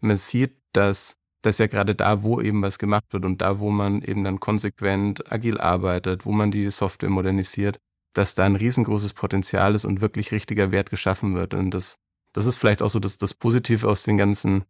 [0.00, 3.70] man sieht, dass das ja gerade da, wo eben was gemacht wird und da, wo
[3.70, 7.78] man eben dann konsequent agil arbeitet, wo man die Software modernisiert,
[8.14, 11.54] dass da ein riesengroßes Potenzial ist und wirklich richtiger Wert geschaffen wird.
[11.54, 11.96] Und das,
[12.32, 14.64] das ist vielleicht auch so das, das Positive aus den ganzen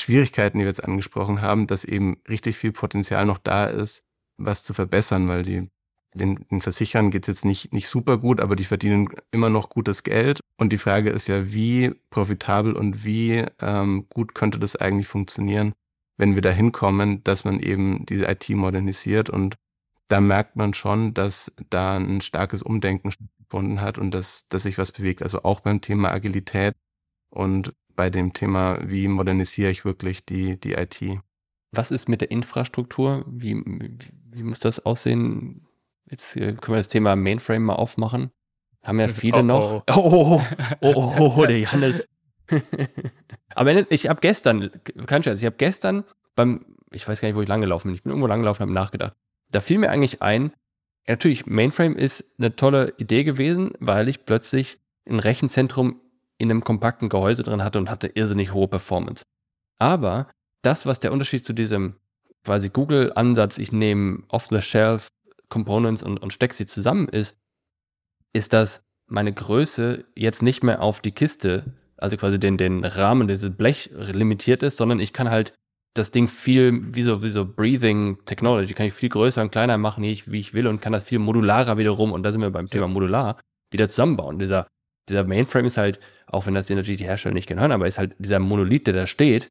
[0.00, 4.04] Schwierigkeiten, die wir jetzt angesprochen haben, dass eben richtig viel Potenzial noch da ist,
[4.36, 5.70] was zu verbessern, weil die
[6.14, 10.02] Den, den Versichern geht's jetzt nicht, nicht super gut, aber die verdienen immer noch gutes
[10.02, 10.40] Geld.
[10.56, 15.74] Und die Frage ist ja, wie profitabel und wie ähm, gut könnte das eigentlich funktionieren,
[16.16, 19.28] wenn wir da hinkommen, dass man eben diese IT modernisiert.
[19.28, 19.56] Und
[20.08, 24.78] da merkt man schon, dass da ein starkes Umdenken stattgefunden hat und dass, dass sich
[24.78, 25.22] was bewegt.
[25.22, 26.74] Also auch beim Thema Agilität
[27.28, 31.02] und bei dem Thema, wie modernisiere ich wirklich die, die IT.
[31.72, 33.24] Was ist mit der Infrastruktur?
[33.26, 33.98] Wie, wie,
[34.30, 35.66] wie muss das aussehen?
[36.08, 38.30] Jetzt äh, können wir das Thema Mainframe mal aufmachen.
[38.84, 39.82] Haben ja viele oh, noch.
[39.90, 40.40] Oh, oh,
[40.80, 42.06] oh, oh, oh, oh der Johannes.
[43.56, 44.70] Aber ich habe gestern,
[45.06, 46.04] kein Scherz, ich habe gestern
[46.36, 48.74] beim, ich weiß gar nicht, wo ich langgelaufen bin, ich bin irgendwo langgelaufen und habe
[48.74, 49.16] nachgedacht.
[49.50, 50.52] Da fiel mir eigentlich ein,
[51.08, 56.00] natürlich, Mainframe ist eine tolle Idee gewesen, weil ich plötzlich ein Rechenzentrum
[56.38, 59.24] in einem kompakten Gehäuse drin hatte und hatte irrsinnig hohe Performance.
[59.78, 60.30] Aber
[60.62, 61.96] das, was der Unterschied zu diesem
[62.44, 65.08] quasi Google-Ansatz, ich nehme off-the-shelf
[65.48, 67.36] Components und, und stecke sie zusammen ist,
[68.32, 73.26] ist, dass meine Größe jetzt nicht mehr auf die Kiste, also quasi den, den Rahmen,
[73.26, 75.54] dieses Blech limitiert ist, sondern ich kann halt
[75.94, 79.78] das Ding viel, wie so, wie so Breathing Technology, kann ich viel größer und kleiner
[79.78, 82.42] machen, wie ich, wie ich will und kann das viel modularer wiederum, und da sind
[82.42, 84.38] wir beim Thema modular, wieder zusammenbauen.
[84.38, 84.68] Dieser,
[85.08, 87.98] dieser Mainframe ist halt, auch wenn das dir natürlich die Hersteller nicht gehören, aber ist
[87.98, 89.50] halt dieser Monolith, der da steht.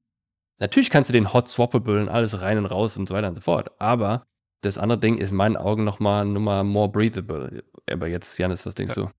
[0.59, 3.35] Natürlich kannst du den hot swappable und alles rein und raus und so weiter und
[3.35, 4.25] so fort, aber
[4.61, 7.63] das andere Ding ist in meinen Augen nochmal Nummer more breathable.
[7.89, 9.03] Aber jetzt, Janis, was denkst ja.
[9.03, 9.09] du?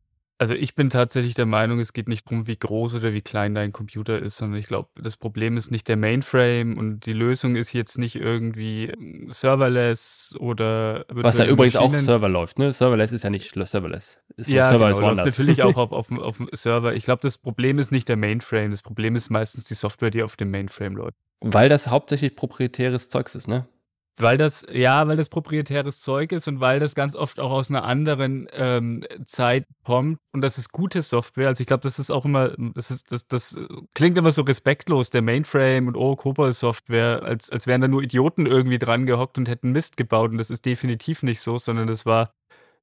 [0.41, 3.57] Also ich bin tatsächlich der Meinung, es geht nicht darum, wie groß oder wie klein
[3.57, 7.57] dein Computer ist, sondern ich glaube, das Problem ist nicht der Mainframe und die Lösung
[7.57, 12.71] ist jetzt nicht irgendwie ähm, serverless oder was ja übrigens auch Server läuft, ne?
[12.71, 14.19] Serverless ist ja nicht serverless.
[14.37, 16.95] Ist ja, Server genau, läuft natürlich auch auf, auf, auf dem Server.
[16.95, 20.23] Ich glaube, das Problem ist nicht der Mainframe, das Problem ist meistens die Software, die
[20.23, 21.17] auf dem Mainframe läuft.
[21.41, 23.67] Weil das hauptsächlich proprietäres Zeugs ist, ne?
[24.21, 27.71] Weil das, ja, weil das proprietäres Zeug ist und weil das ganz oft auch aus
[27.71, 31.49] einer anderen ähm, Zeit kommt und das ist gute Software.
[31.49, 33.61] Also ich glaube, das ist auch immer, das ist, das, das
[33.95, 38.47] klingt immer so respektlos, der Mainframe und oh, Cobol-Software, als, als wären da nur Idioten
[38.47, 40.31] irgendwie dran gehockt und hätten Mist gebaut.
[40.31, 42.33] Und das ist definitiv nicht so, sondern das war,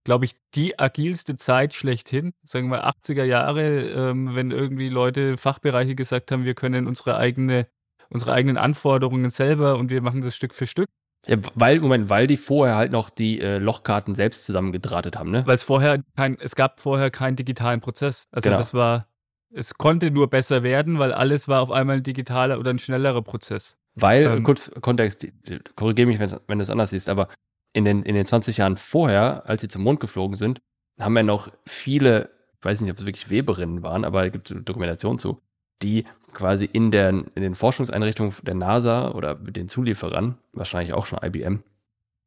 [0.04, 2.34] glaube ich, die agilste Zeit schlechthin.
[2.44, 7.68] Sagen wir 80er Jahre, ähm, wenn irgendwie Leute, Fachbereiche gesagt haben, wir können unsere eigene
[8.10, 10.90] unsere eigenen Anforderungen selber und wir machen das Stück für Stück.
[11.28, 15.44] Ja, weil, Moment, weil die vorher halt noch die äh, Lochkarten selbst zusammengedrahtet haben, ne?
[15.46, 18.28] Weil es vorher kein, es gab vorher keinen digitalen Prozess.
[18.32, 18.58] Also genau.
[18.58, 19.08] das war,
[19.52, 23.22] es konnte nur besser werden, weil alles war auf einmal ein digitaler oder ein schnellerer
[23.22, 23.78] Prozess.
[23.96, 25.28] Weil, ähm, kurz Kontext,
[25.76, 27.30] korrigiere mich, wenn du es anders siehst, aber
[27.74, 30.62] in den, in den 20 Jahren vorher, als sie zum Mond geflogen sind,
[31.00, 34.54] haben ja noch viele, ich weiß nicht, ob es wirklich Weberinnen waren, aber es gibt
[34.68, 35.42] Dokumentation zu,
[35.82, 41.06] die quasi in, der, in den Forschungseinrichtungen der NASA oder mit den Zulieferern, wahrscheinlich auch
[41.06, 41.64] schon IBM,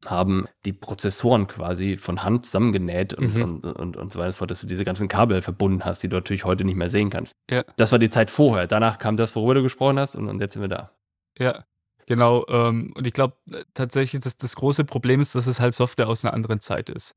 [0.05, 3.41] haben die Prozessoren quasi von Hand zusammengenäht und, mhm.
[3.41, 6.45] und, und, und so weiter, dass du diese ganzen Kabel verbunden hast, die du natürlich
[6.45, 7.33] heute nicht mehr sehen kannst.
[7.49, 7.63] Ja.
[7.75, 8.65] Das war die Zeit vorher.
[8.67, 10.91] Danach kam das, worüber du gesprochen hast, und, und jetzt sind wir da.
[11.37, 11.65] Ja,
[12.05, 12.45] genau.
[12.47, 13.35] Ähm, und ich glaube
[13.73, 17.15] tatsächlich, dass das große Problem ist, dass es halt Software aus einer anderen Zeit ist.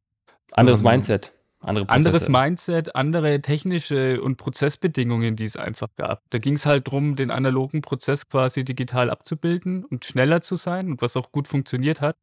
[0.51, 1.35] Anderes ähm, Mindset.
[1.63, 6.23] Andere Anderes Mindset, andere technische und Prozessbedingungen, die es einfach gab.
[6.31, 10.91] Da ging es halt darum, den analogen Prozess quasi digital abzubilden und schneller zu sein
[10.91, 12.17] und was auch gut funktioniert hat.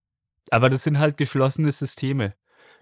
[0.52, 2.34] Aber das sind halt geschlossene Systeme.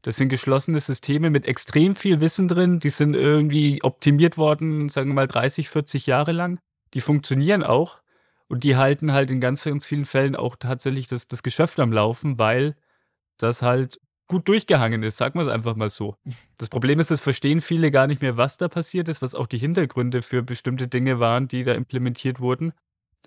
[0.01, 2.79] Das sind geschlossene Systeme mit extrem viel Wissen drin.
[2.79, 6.59] Die sind irgendwie optimiert worden, sagen wir mal 30, 40 Jahre lang.
[6.93, 7.99] Die funktionieren auch.
[8.47, 11.91] Und die halten halt in ganz, ganz vielen Fällen auch tatsächlich das, das Geschäft am
[11.91, 12.75] Laufen, weil
[13.37, 16.15] das halt gut durchgehangen ist, sagen wir es einfach mal so.
[16.57, 19.47] Das Problem ist, das verstehen viele gar nicht mehr, was da passiert ist, was auch
[19.47, 22.73] die Hintergründe für bestimmte Dinge waren, die da implementiert wurden.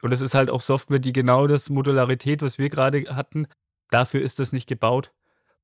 [0.02, 3.46] Und es ist halt auch Software, die genau das Modularität, was wir gerade hatten,
[3.90, 5.12] dafür ist das nicht gebaut.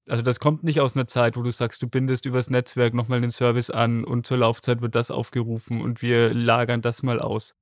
[0.09, 3.20] Also das kommt nicht aus einer Zeit, wo du sagst, du bindest übers Netzwerk nochmal
[3.20, 7.57] den Service an und zur Laufzeit wird das aufgerufen und wir lagern das mal aus.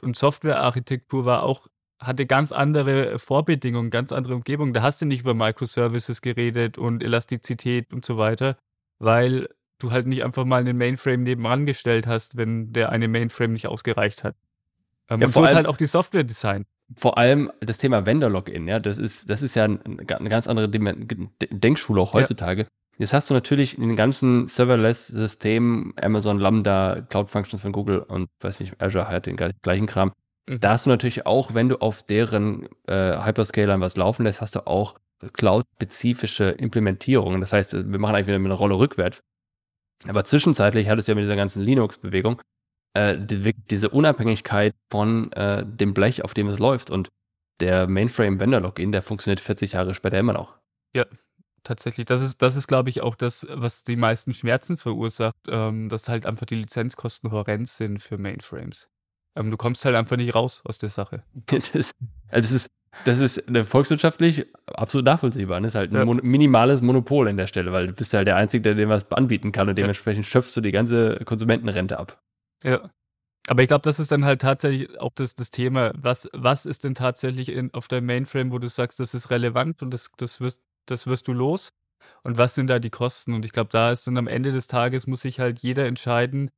[0.00, 1.66] Und Softwarearchitektur war auch
[1.98, 4.72] hatte ganz andere Vorbedingungen, ganz andere Umgebung.
[4.72, 8.56] Da hast du nicht über Microservices geredet und Elastizität und so weiter,
[8.98, 13.52] weil du halt nicht einfach mal einen Mainframe nebenan gestellt hast, wenn der eine Mainframe
[13.52, 14.36] nicht ausgereicht hat.
[15.08, 16.66] Ähm, ja, und so ist halt auch die Software-Design.
[16.96, 22.00] Vor allem das Thema Vendor-Login, ja, das ist, das ist ja eine ganz andere Denkschule
[22.00, 22.62] auch heutzutage.
[22.62, 22.68] Ja.
[22.98, 28.28] Jetzt hast du natürlich in den ganzen Serverless-Systemen, Amazon Lambda, Cloud Functions von Google und
[28.40, 30.12] weiß nicht, Azure hat den gleichen Kram.
[30.48, 30.60] Mhm.
[30.60, 34.54] Da hast du natürlich auch, wenn du auf deren äh, Hyperscalern was laufen lässt, hast
[34.54, 34.98] du auch
[35.32, 37.40] cloud-spezifische Implementierungen.
[37.40, 39.20] Das heißt, wir machen eigentlich wieder eine Rolle rückwärts.
[40.06, 42.40] Aber zwischenzeitlich hattest du ja mit dieser ganzen Linux-Bewegung
[42.94, 46.90] äh, die, diese Unabhängigkeit von äh, dem Blech, auf dem es läuft.
[46.90, 47.08] Und
[47.60, 50.56] der Mainframe Vendor Login, der funktioniert 40 Jahre später immer noch.
[50.94, 51.04] Ja,
[51.64, 52.06] tatsächlich.
[52.06, 56.08] Das ist, das ist, glaube ich, auch das, was die meisten Schmerzen verursacht, ähm, dass
[56.08, 58.88] halt einfach die Lizenzkosten horrend sind für Mainframes.
[59.36, 61.22] Ähm, du kommst halt einfach nicht raus aus der Sache.
[61.46, 61.92] Das ist,
[62.30, 62.70] also es ist,
[63.04, 65.60] das ist volkswirtschaftlich absolut nachvollziehbar.
[65.60, 66.04] Das ist halt ein ja.
[66.04, 69.10] mon minimales Monopol an der Stelle, weil du bist halt der Einzige, der dem was
[69.12, 72.20] anbieten kann und dementsprechend schöpfst du die ganze Konsumentenrente ab.
[72.64, 72.90] Ja.
[73.46, 75.92] Aber ich glaube, das ist dann halt tatsächlich auch das, das Thema.
[75.96, 79.80] Was, was ist denn tatsächlich in, auf deinem Mainframe, wo du sagst, das ist relevant
[79.82, 81.70] und das, das, wirst, das wirst du los?
[82.22, 83.32] Und was sind da die Kosten?
[83.32, 86.50] Und ich glaube, da ist dann am Ende des Tages, muss sich halt jeder entscheiden,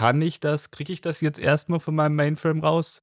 [0.00, 3.02] kann ich das, kriege ich das jetzt erstmal von meinem Mainframe raus?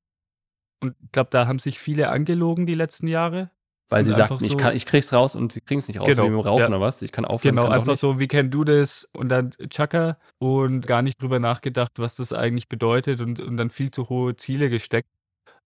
[0.81, 3.51] Und ich glaube, da haben sich viele angelogen die letzten Jahre.
[3.89, 6.07] Weil sie sagten, so, ich, kann, ich krieg's raus und sie kriegen es nicht raus,
[6.07, 6.67] genau, wie mit dem Rauchen ja.
[6.67, 7.03] oder was.
[7.03, 7.55] Ich kann aufhören.
[7.55, 11.37] Genau, kann einfach so, wie can do this und dann Chaka und gar nicht drüber
[11.37, 15.09] nachgedacht, was das eigentlich bedeutet und, und dann viel zu hohe Ziele gesteckt.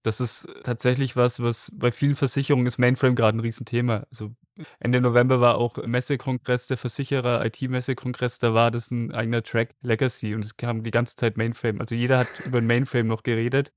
[0.04, 4.06] Das ist tatsächlich was, was bei vielen Versicherungen ist Mainframe gerade ein Riesenthema.
[4.12, 4.32] Also
[4.80, 10.36] Ende November war auch Messekongress der Versicherer, IT-Messekongress, da war das ein eigener Track Legacy
[10.36, 11.80] und es kam die ganze Zeit Mainframe.
[11.80, 13.72] Also jeder hat über ein Mainframe noch geredet,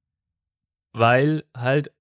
[0.93, 1.93] weil halt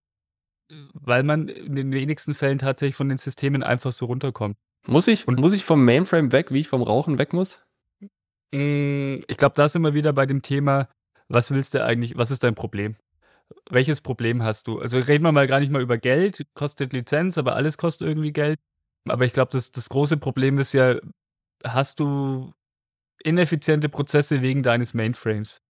[0.93, 4.58] weil man in den wenigsten Fällen tatsächlich von den Systemen einfach so runterkommt.
[4.88, 5.28] Muss ich?
[5.28, 7.63] Und muss ich vom Mainframe weg, wie ich vom Rauchen weg muss?
[8.54, 10.89] Mm, ich glaube, da sind wir wieder bei dem Thema,
[11.28, 12.96] was willst du eigentlich, was ist dein Problem?
[13.69, 14.80] Welches Problem hast du?
[14.80, 18.34] Also reden wir mal gar nicht mal über Geld, kostet Lizenz, aber alles kostet irgendwie
[18.34, 18.60] Geld.
[19.10, 20.96] Aber ich glaube, das, das große Problem ist ja,
[21.63, 22.54] hast du
[23.24, 25.62] ineffiziente Prozesse wegen deines Mainframes?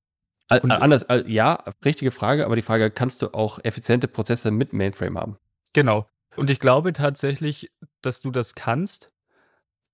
[0.50, 5.18] Und Anders, ja, richtige Frage, aber die Frage, kannst du auch effiziente Prozesse mit Mainframe
[5.18, 5.38] haben?
[5.74, 6.08] Genau.
[6.36, 9.12] Und ich glaube tatsächlich, dass du das kannst.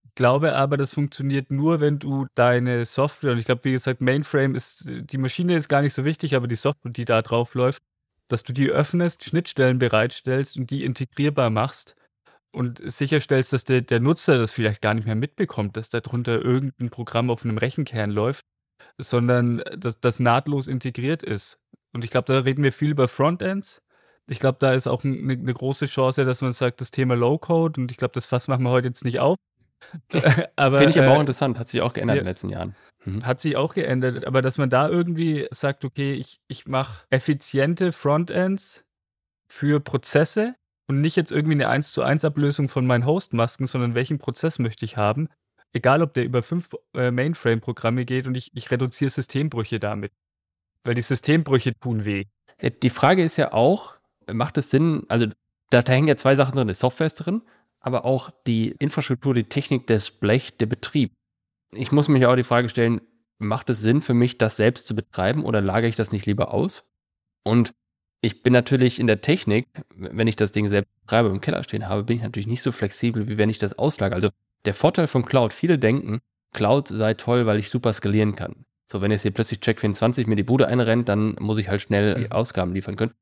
[0.03, 4.01] Ich glaube aber, das funktioniert nur, wenn du deine Software, und ich glaube, wie gesagt,
[4.01, 7.53] Mainframe ist, die Maschine ist gar nicht so wichtig, aber die Software, die da drauf
[7.53, 7.83] läuft,
[8.27, 11.95] dass du die öffnest, Schnittstellen bereitstellst und die integrierbar machst
[12.51, 16.89] und sicherstellst, dass der, der Nutzer das vielleicht gar nicht mehr mitbekommt, dass darunter irgendein
[16.89, 18.45] Programm auf einem Rechenkern läuft
[18.99, 21.57] sondern dass das nahtlos integriert ist.
[21.93, 23.81] Und ich glaube, da reden wir viel über Frontends.
[24.27, 27.81] Ich glaube, da ist auch eine, eine große Chance, dass man sagt, das Thema Low-Code,
[27.81, 29.37] und ich glaube, das Fass machen wir heute jetzt nicht auf.
[30.11, 32.75] Finde ich aber auch äh, interessant, hat sich auch geändert ja, in den letzten Jahren.
[33.05, 33.25] Mhm.
[33.25, 37.91] Hat sich auch geändert, aber dass man da irgendwie sagt, okay, ich, ich mache effiziente
[37.91, 38.83] Frontends
[39.47, 40.55] für Prozesse
[40.89, 44.59] und nicht jetzt irgendwie eine 1 zu 1 Ablösung von meinen Hostmasken, sondern welchen Prozess
[44.59, 45.29] möchte ich haben
[45.73, 50.11] egal ob der über fünf äh, Mainframe-Programme geht und ich, ich reduziere Systembrüche damit.
[50.83, 52.25] Weil die Systembrüche tun weh.
[52.83, 53.95] Die Frage ist ja auch,
[54.31, 55.27] macht es Sinn, also
[55.69, 57.41] da, da hängen ja zwei Sachen drin, die Software ist drin,
[57.79, 61.13] aber auch die Infrastruktur, die Technik, das Blech, der Betrieb.
[61.71, 63.01] Ich muss mich auch die Frage stellen,
[63.37, 66.53] macht es Sinn für mich, das selbst zu betreiben oder lagere ich das nicht lieber
[66.53, 66.85] aus?
[67.43, 67.73] Und
[68.21, 71.87] ich bin natürlich in der Technik, wenn ich das Ding selbst betreibe im Keller stehen
[71.87, 74.15] habe, bin ich natürlich nicht so flexibel, wie wenn ich das auslage.
[74.15, 74.29] Also
[74.65, 76.19] der Vorteil von Cloud, viele denken,
[76.53, 78.65] Cloud sei toll, weil ich super skalieren kann.
[78.91, 82.15] So, wenn jetzt hier plötzlich Check24 mir die Bude einrennt, dann muss ich halt schnell
[82.15, 83.13] die Ausgaben liefern können.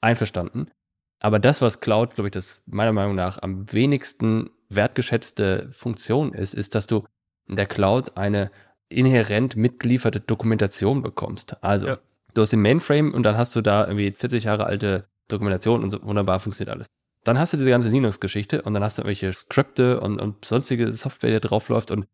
[0.00, 0.70] Einverstanden.
[1.18, 6.54] Aber das, was Cloud, glaube ich, das meiner Meinung nach am wenigsten wertgeschätzte Funktion ist,
[6.54, 7.04] ist, dass du
[7.48, 8.50] in der Cloud eine
[8.88, 11.62] inhärent mitgelieferte Dokumentation bekommst.
[11.62, 11.98] Also, ja.
[12.34, 15.90] Du hast den Mainframe und dann hast du da irgendwie 40 Jahre alte Dokumentation und
[15.90, 16.86] so wunderbar funktioniert alles.
[17.24, 20.90] Dann hast du diese ganze Linux-Geschichte und dann hast du irgendwelche Skripte und, und sonstige
[20.90, 22.06] Software, die drauf läuft und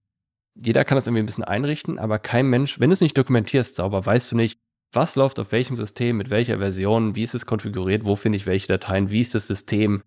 [0.55, 3.77] jeder kann das irgendwie ein bisschen einrichten, aber kein Mensch, wenn du es nicht dokumentierst
[3.77, 4.59] sauber, weißt du nicht,
[4.93, 8.47] was läuft auf welchem System, mit welcher Version, wie ist es konfiguriert, wo finde ich
[8.47, 10.03] welche Dateien, wie ist das System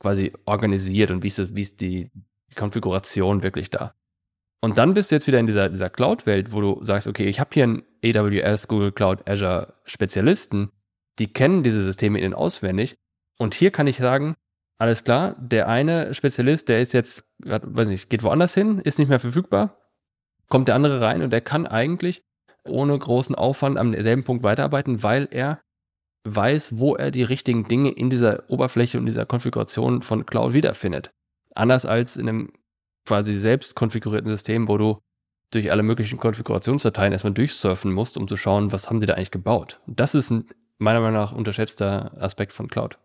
[0.00, 2.10] quasi organisiert und wie ist, das, wie ist die
[2.56, 3.94] Konfiguration wirklich da.
[4.64, 7.40] Und dann bist du jetzt wieder in dieser, dieser Cloud-Welt, wo du sagst, okay, ich
[7.40, 10.70] habe hier einen AWS, Google Cloud, Azure Spezialisten,
[11.18, 12.96] die kennen diese Systeme innen auswendig
[13.38, 14.36] und hier kann ich sagen,
[14.78, 19.08] alles klar, der eine Spezialist, der ist jetzt, weiß nicht, geht woanders hin, ist nicht
[19.08, 19.78] mehr verfügbar,
[20.48, 22.22] kommt der andere rein und der kann eigentlich
[22.64, 25.60] ohne großen Aufwand am selben Punkt weiterarbeiten, weil er
[26.24, 31.10] weiß, wo er die richtigen Dinge in dieser Oberfläche und dieser Konfiguration von Cloud wiederfindet.
[31.54, 32.52] Anders als in einem
[33.06, 34.98] quasi selbst konfigurierten System, wo du
[35.50, 39.30] durch alle möglichen Konfigurationsdateien erstmal durchsurfen musst, um zu schauen, was haben die da eigentlich
[39.30, 39.80] gebaut.
[39.86, 40.48] Das ist ein
[40.82, 42.98] meiner Meinung nach unterschätzter Aspekt von Cloud.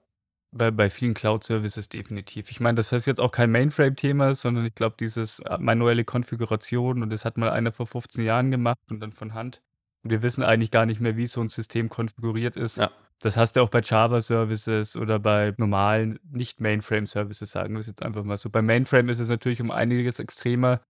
[0.51, 2.49] Bei, bei vielen Cloud-Services definitiv.
[2.49, 7.03] Ich meine, das heißt jetzt auch kein Mainframe-Thema, sondern ich glaube, dieses äh, manuelle Konfiguration
[7.03, 9.61] und das hat mal einer vor 15 Jahren gemacht und dann von Hand.
[10.03, 12.77] Und wir wissen eigentlich gar nicht mehr, wie so ein System konfiguriert ist.
[12.77, 12.91] Ja.
[13.20, 18.24] Das hast du auch bei Java-Services oder bei normalen Nicht-Mainframe-Services, sagen wir es jetzt einfach
[18.24, 18.49] mal so.
[18.49, 20.82] Bei Mainframe ist es natürlich um einiges extremer,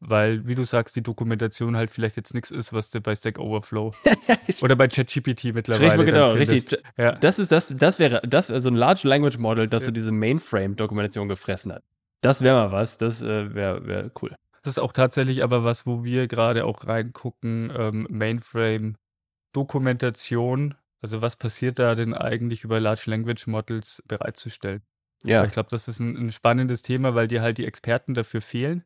[0.00, 3.38] weil, wie du sagst, die Dokumentation halt vielleicht jetzt nichts ist, was du bei Stack
[3.38, 3.92] Overflow
[4.62, 6.82] oder bei ChatGPT mittlerweile richtig, genau, richtig.
[6.96, 7.12] Ja.
[7.12, 9.86] Das ist das, das wäre das wäre so ein Large Language Model, das ja.
[9.86, 11.82] so diese Mainframe-Dokumentation gefressen hat.
[12.20, 14.34] Das wäre mal was, das äh, wäre wär cool.
[14.62, 20.74] Das ist auch tatsächlich aber was, wo wir gerade auch reingucken, ähm, Mainframe-Dokumentation.
[21.00, 24.82] Also was passiert da denn eigentlich über Large Language Models bereitzustellen?
[25.24, 25.44] Ja.
[25.44, 28.84] Ich glaube, das ist ein, ein, spannendes Thema, weil dir halt die Experten dafür fehlen.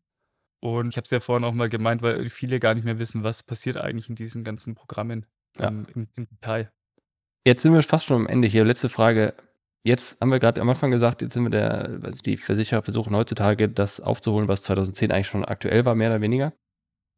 [0.61, 3.23] Und ich habe es ja vorhin auch mal gemeint, weil viele gar nicht mehr wissen,
[3.23, 5.27] was passiert eigentlich in diesen ganzen Programmen
[5.59, 5.69] ja.
[5.69, 6.71] ähm, im, im Detail.
[7.45, 8.65] Jetzt sind wir fast schon am Ende hier.
[8.65, 9.35] Letzte Frage.
[9.85, 13.15] Jetzt haben wir gerade am Anfang gesagt, jetzt sind wir der, also die Versicherer versuchen
[13.15, 16.53] heutzutage das aufzuholen, was 2010 eigentlich schon aktuell war, mehr oder weniger.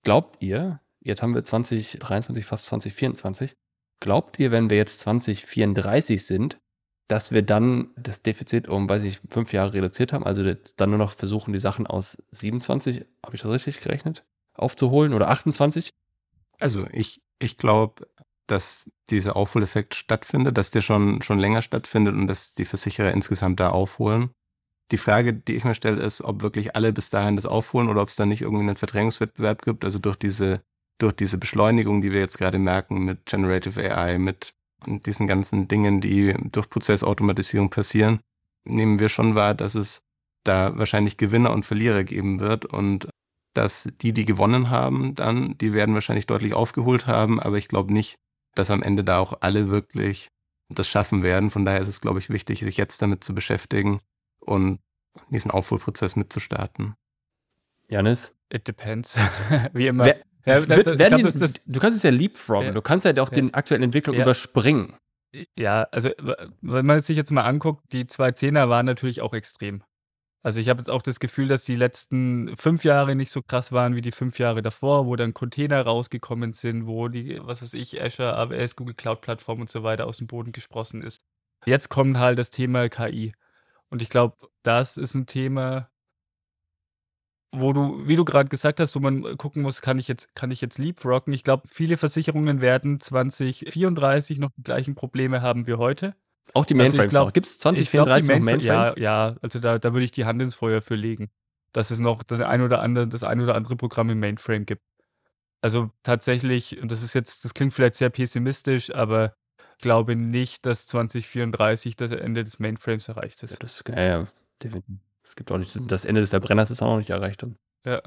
[0.05, 3.57] Glaubt ihr, jetzt haben wir 2023, fast 2024,
[4.01, 6.59] glaubt ihr, wenn wir jetzt 2034 sind,
[7.09, 10.98] dass wir dann das Defizit um, weiß ich, fünf Jahre reduziert haben, also dann nur
[10.98, 14.24] noch versuchen, die Sachen aus 27, habe ich das richtig gerechnet,
[14.55, 15.90] aufzuholen oder 28?
[16.61, 18.07] Also ich, ich glaube,
[18.46, 23.61] dass dieser Aufholeffekt stattfindet, dass der schon, schon länger stattfindet und dass die Versicherer insgesamt
[23.61, 24.30] da aufholen.
[24.90, 28.03] Die Frage, die ich mir stelle, ist, ob wirklich alle bis dahin das aufholen oder
[28.03, 29.84] ob es da nicht irgendwie einen Verdrängungswettbewerb gibt.
[29.84, 30.62] Also durch diese,
[31.03, 34.55] durch diese Beschleunigung, die wir jetzt gerade merken mit Generative AI, mit
[34.86, 38.20] diesen ganzen Dingen, die durch Prozessautomatisierung passieren,
[38.64, 40.03] nehmen wir schon wahr, dass es
[40.44, 43.09] da wahrscheinlich Gewinner und Verlierer geben wird und
[43.55, 47.92] dass die, die gewonnen haben, dann, die werden wahrscheinlich deutlich aufgeholt haben, aber ich glaube
[47.92, 48.16] nicht,
[48.55, 50.28] dass am Ende da auch alle wirklich
[50.68, 51.51] das schaffen werden.
[51.51, 54.01] Von daher ist es, glaube ich, wichtig, sich jetzt damit zu beschäftigen
[54.38, 54.80] und
[55.30, 56.94] diesen Aufholprozess mitzustarten.
[57.88, 58.32] Janis?
[58.53, 59.16] It depends.
[59.72, 60.05] Wie immer.
[60.05, 62.68] Wer, ja, wird, glaub, die, das, das, du kannst es ja leapfroggen.
[62.68, 64.95] Ja, du kannst halt auch ja, den aktuellen Entwicklungen überspringen.
[65.57, 66.11] Ja, also
[66.61, 69.82] wenn man sich jetzt mal anguckt, die zwei Zehner waren natürlich auch extrem.
[70.43, 73.72] Also ich habe jetzt auch das Gefühl, dass die letzten fünf Jahre nicht so krass
[73.72, 77.74] waren wie die fünf Jahre davor, wo dann Container rausgekommen sind, wo die, was weiß
[77.74, 81.18] ich, Azure, AWS, Google Cloud Plattform und so weiter aus dem Boden gesprossen ist.
[81.66, 83.34] Jetzt kommt halt das Thema KI.
[83.91, 85.91] Und ich glaube, das ist ein Thema,
[87.53, 90.51] wo du, wie du gerade gesagt hast, wo man gucken muss, kann ich jetzt, kann
[90.51, 91.32] ich jetzt leapfroggen?
[91.32, 96.14] Ich glaube, viele Versicherungen werden 2034 noch die gleichen Probleme haben wie heute.
[96.55, 98.94] Auch die also Mainframes also Gibt es 2034 glaub, noch Mainframes?
[98.96, 101.30] Ja, ja, also da, da würde ich die Hand ins Feuer für legen,
[101.72, 104.82] dass es noch das ein oder andere, das ein oder andere Programm im Mainframe gibt.
[105.61, 109.34] Also tatsächlich, und das ist jetzt, das klingt vielleicht sehr pessimistisch, aber
[109.76, 113.53] ich glaube nicht, dass 2034 das Ende des Mainframes erreicht ist.
[113.53, 114.24] Ja, das, ja, ja,
[114.62, 114.96] definitiv.
[115.24, 117.44] Es gibt auch nicht, das Ende des Verbrenners ist auch noch nicht erreicht.
[117.84, 118.02] Ja.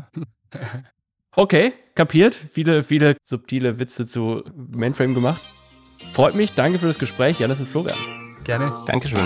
[1.36, 2.36] okay, kapiert.
[2.36, 5.42] Viele, viele subtile Witze zu Mainframe gemacht.
[6.14, 7.98] Freut mich, danke für das Gespräch, Janis und Florian.
[8.44, 8.72] Gerne.
[8.88, 9.20] Dankeschön.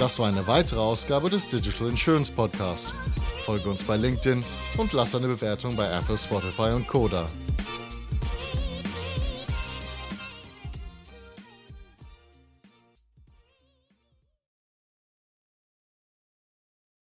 [0.00, 2.92] Das war eine weitere Ausgabe des Digital Insurance Podcast.
[3.44, 4.42] Folge uns bei LinkedIn
[4.78, 7.26] und lass eine Bewertung bei Apple, Spotify und Koda.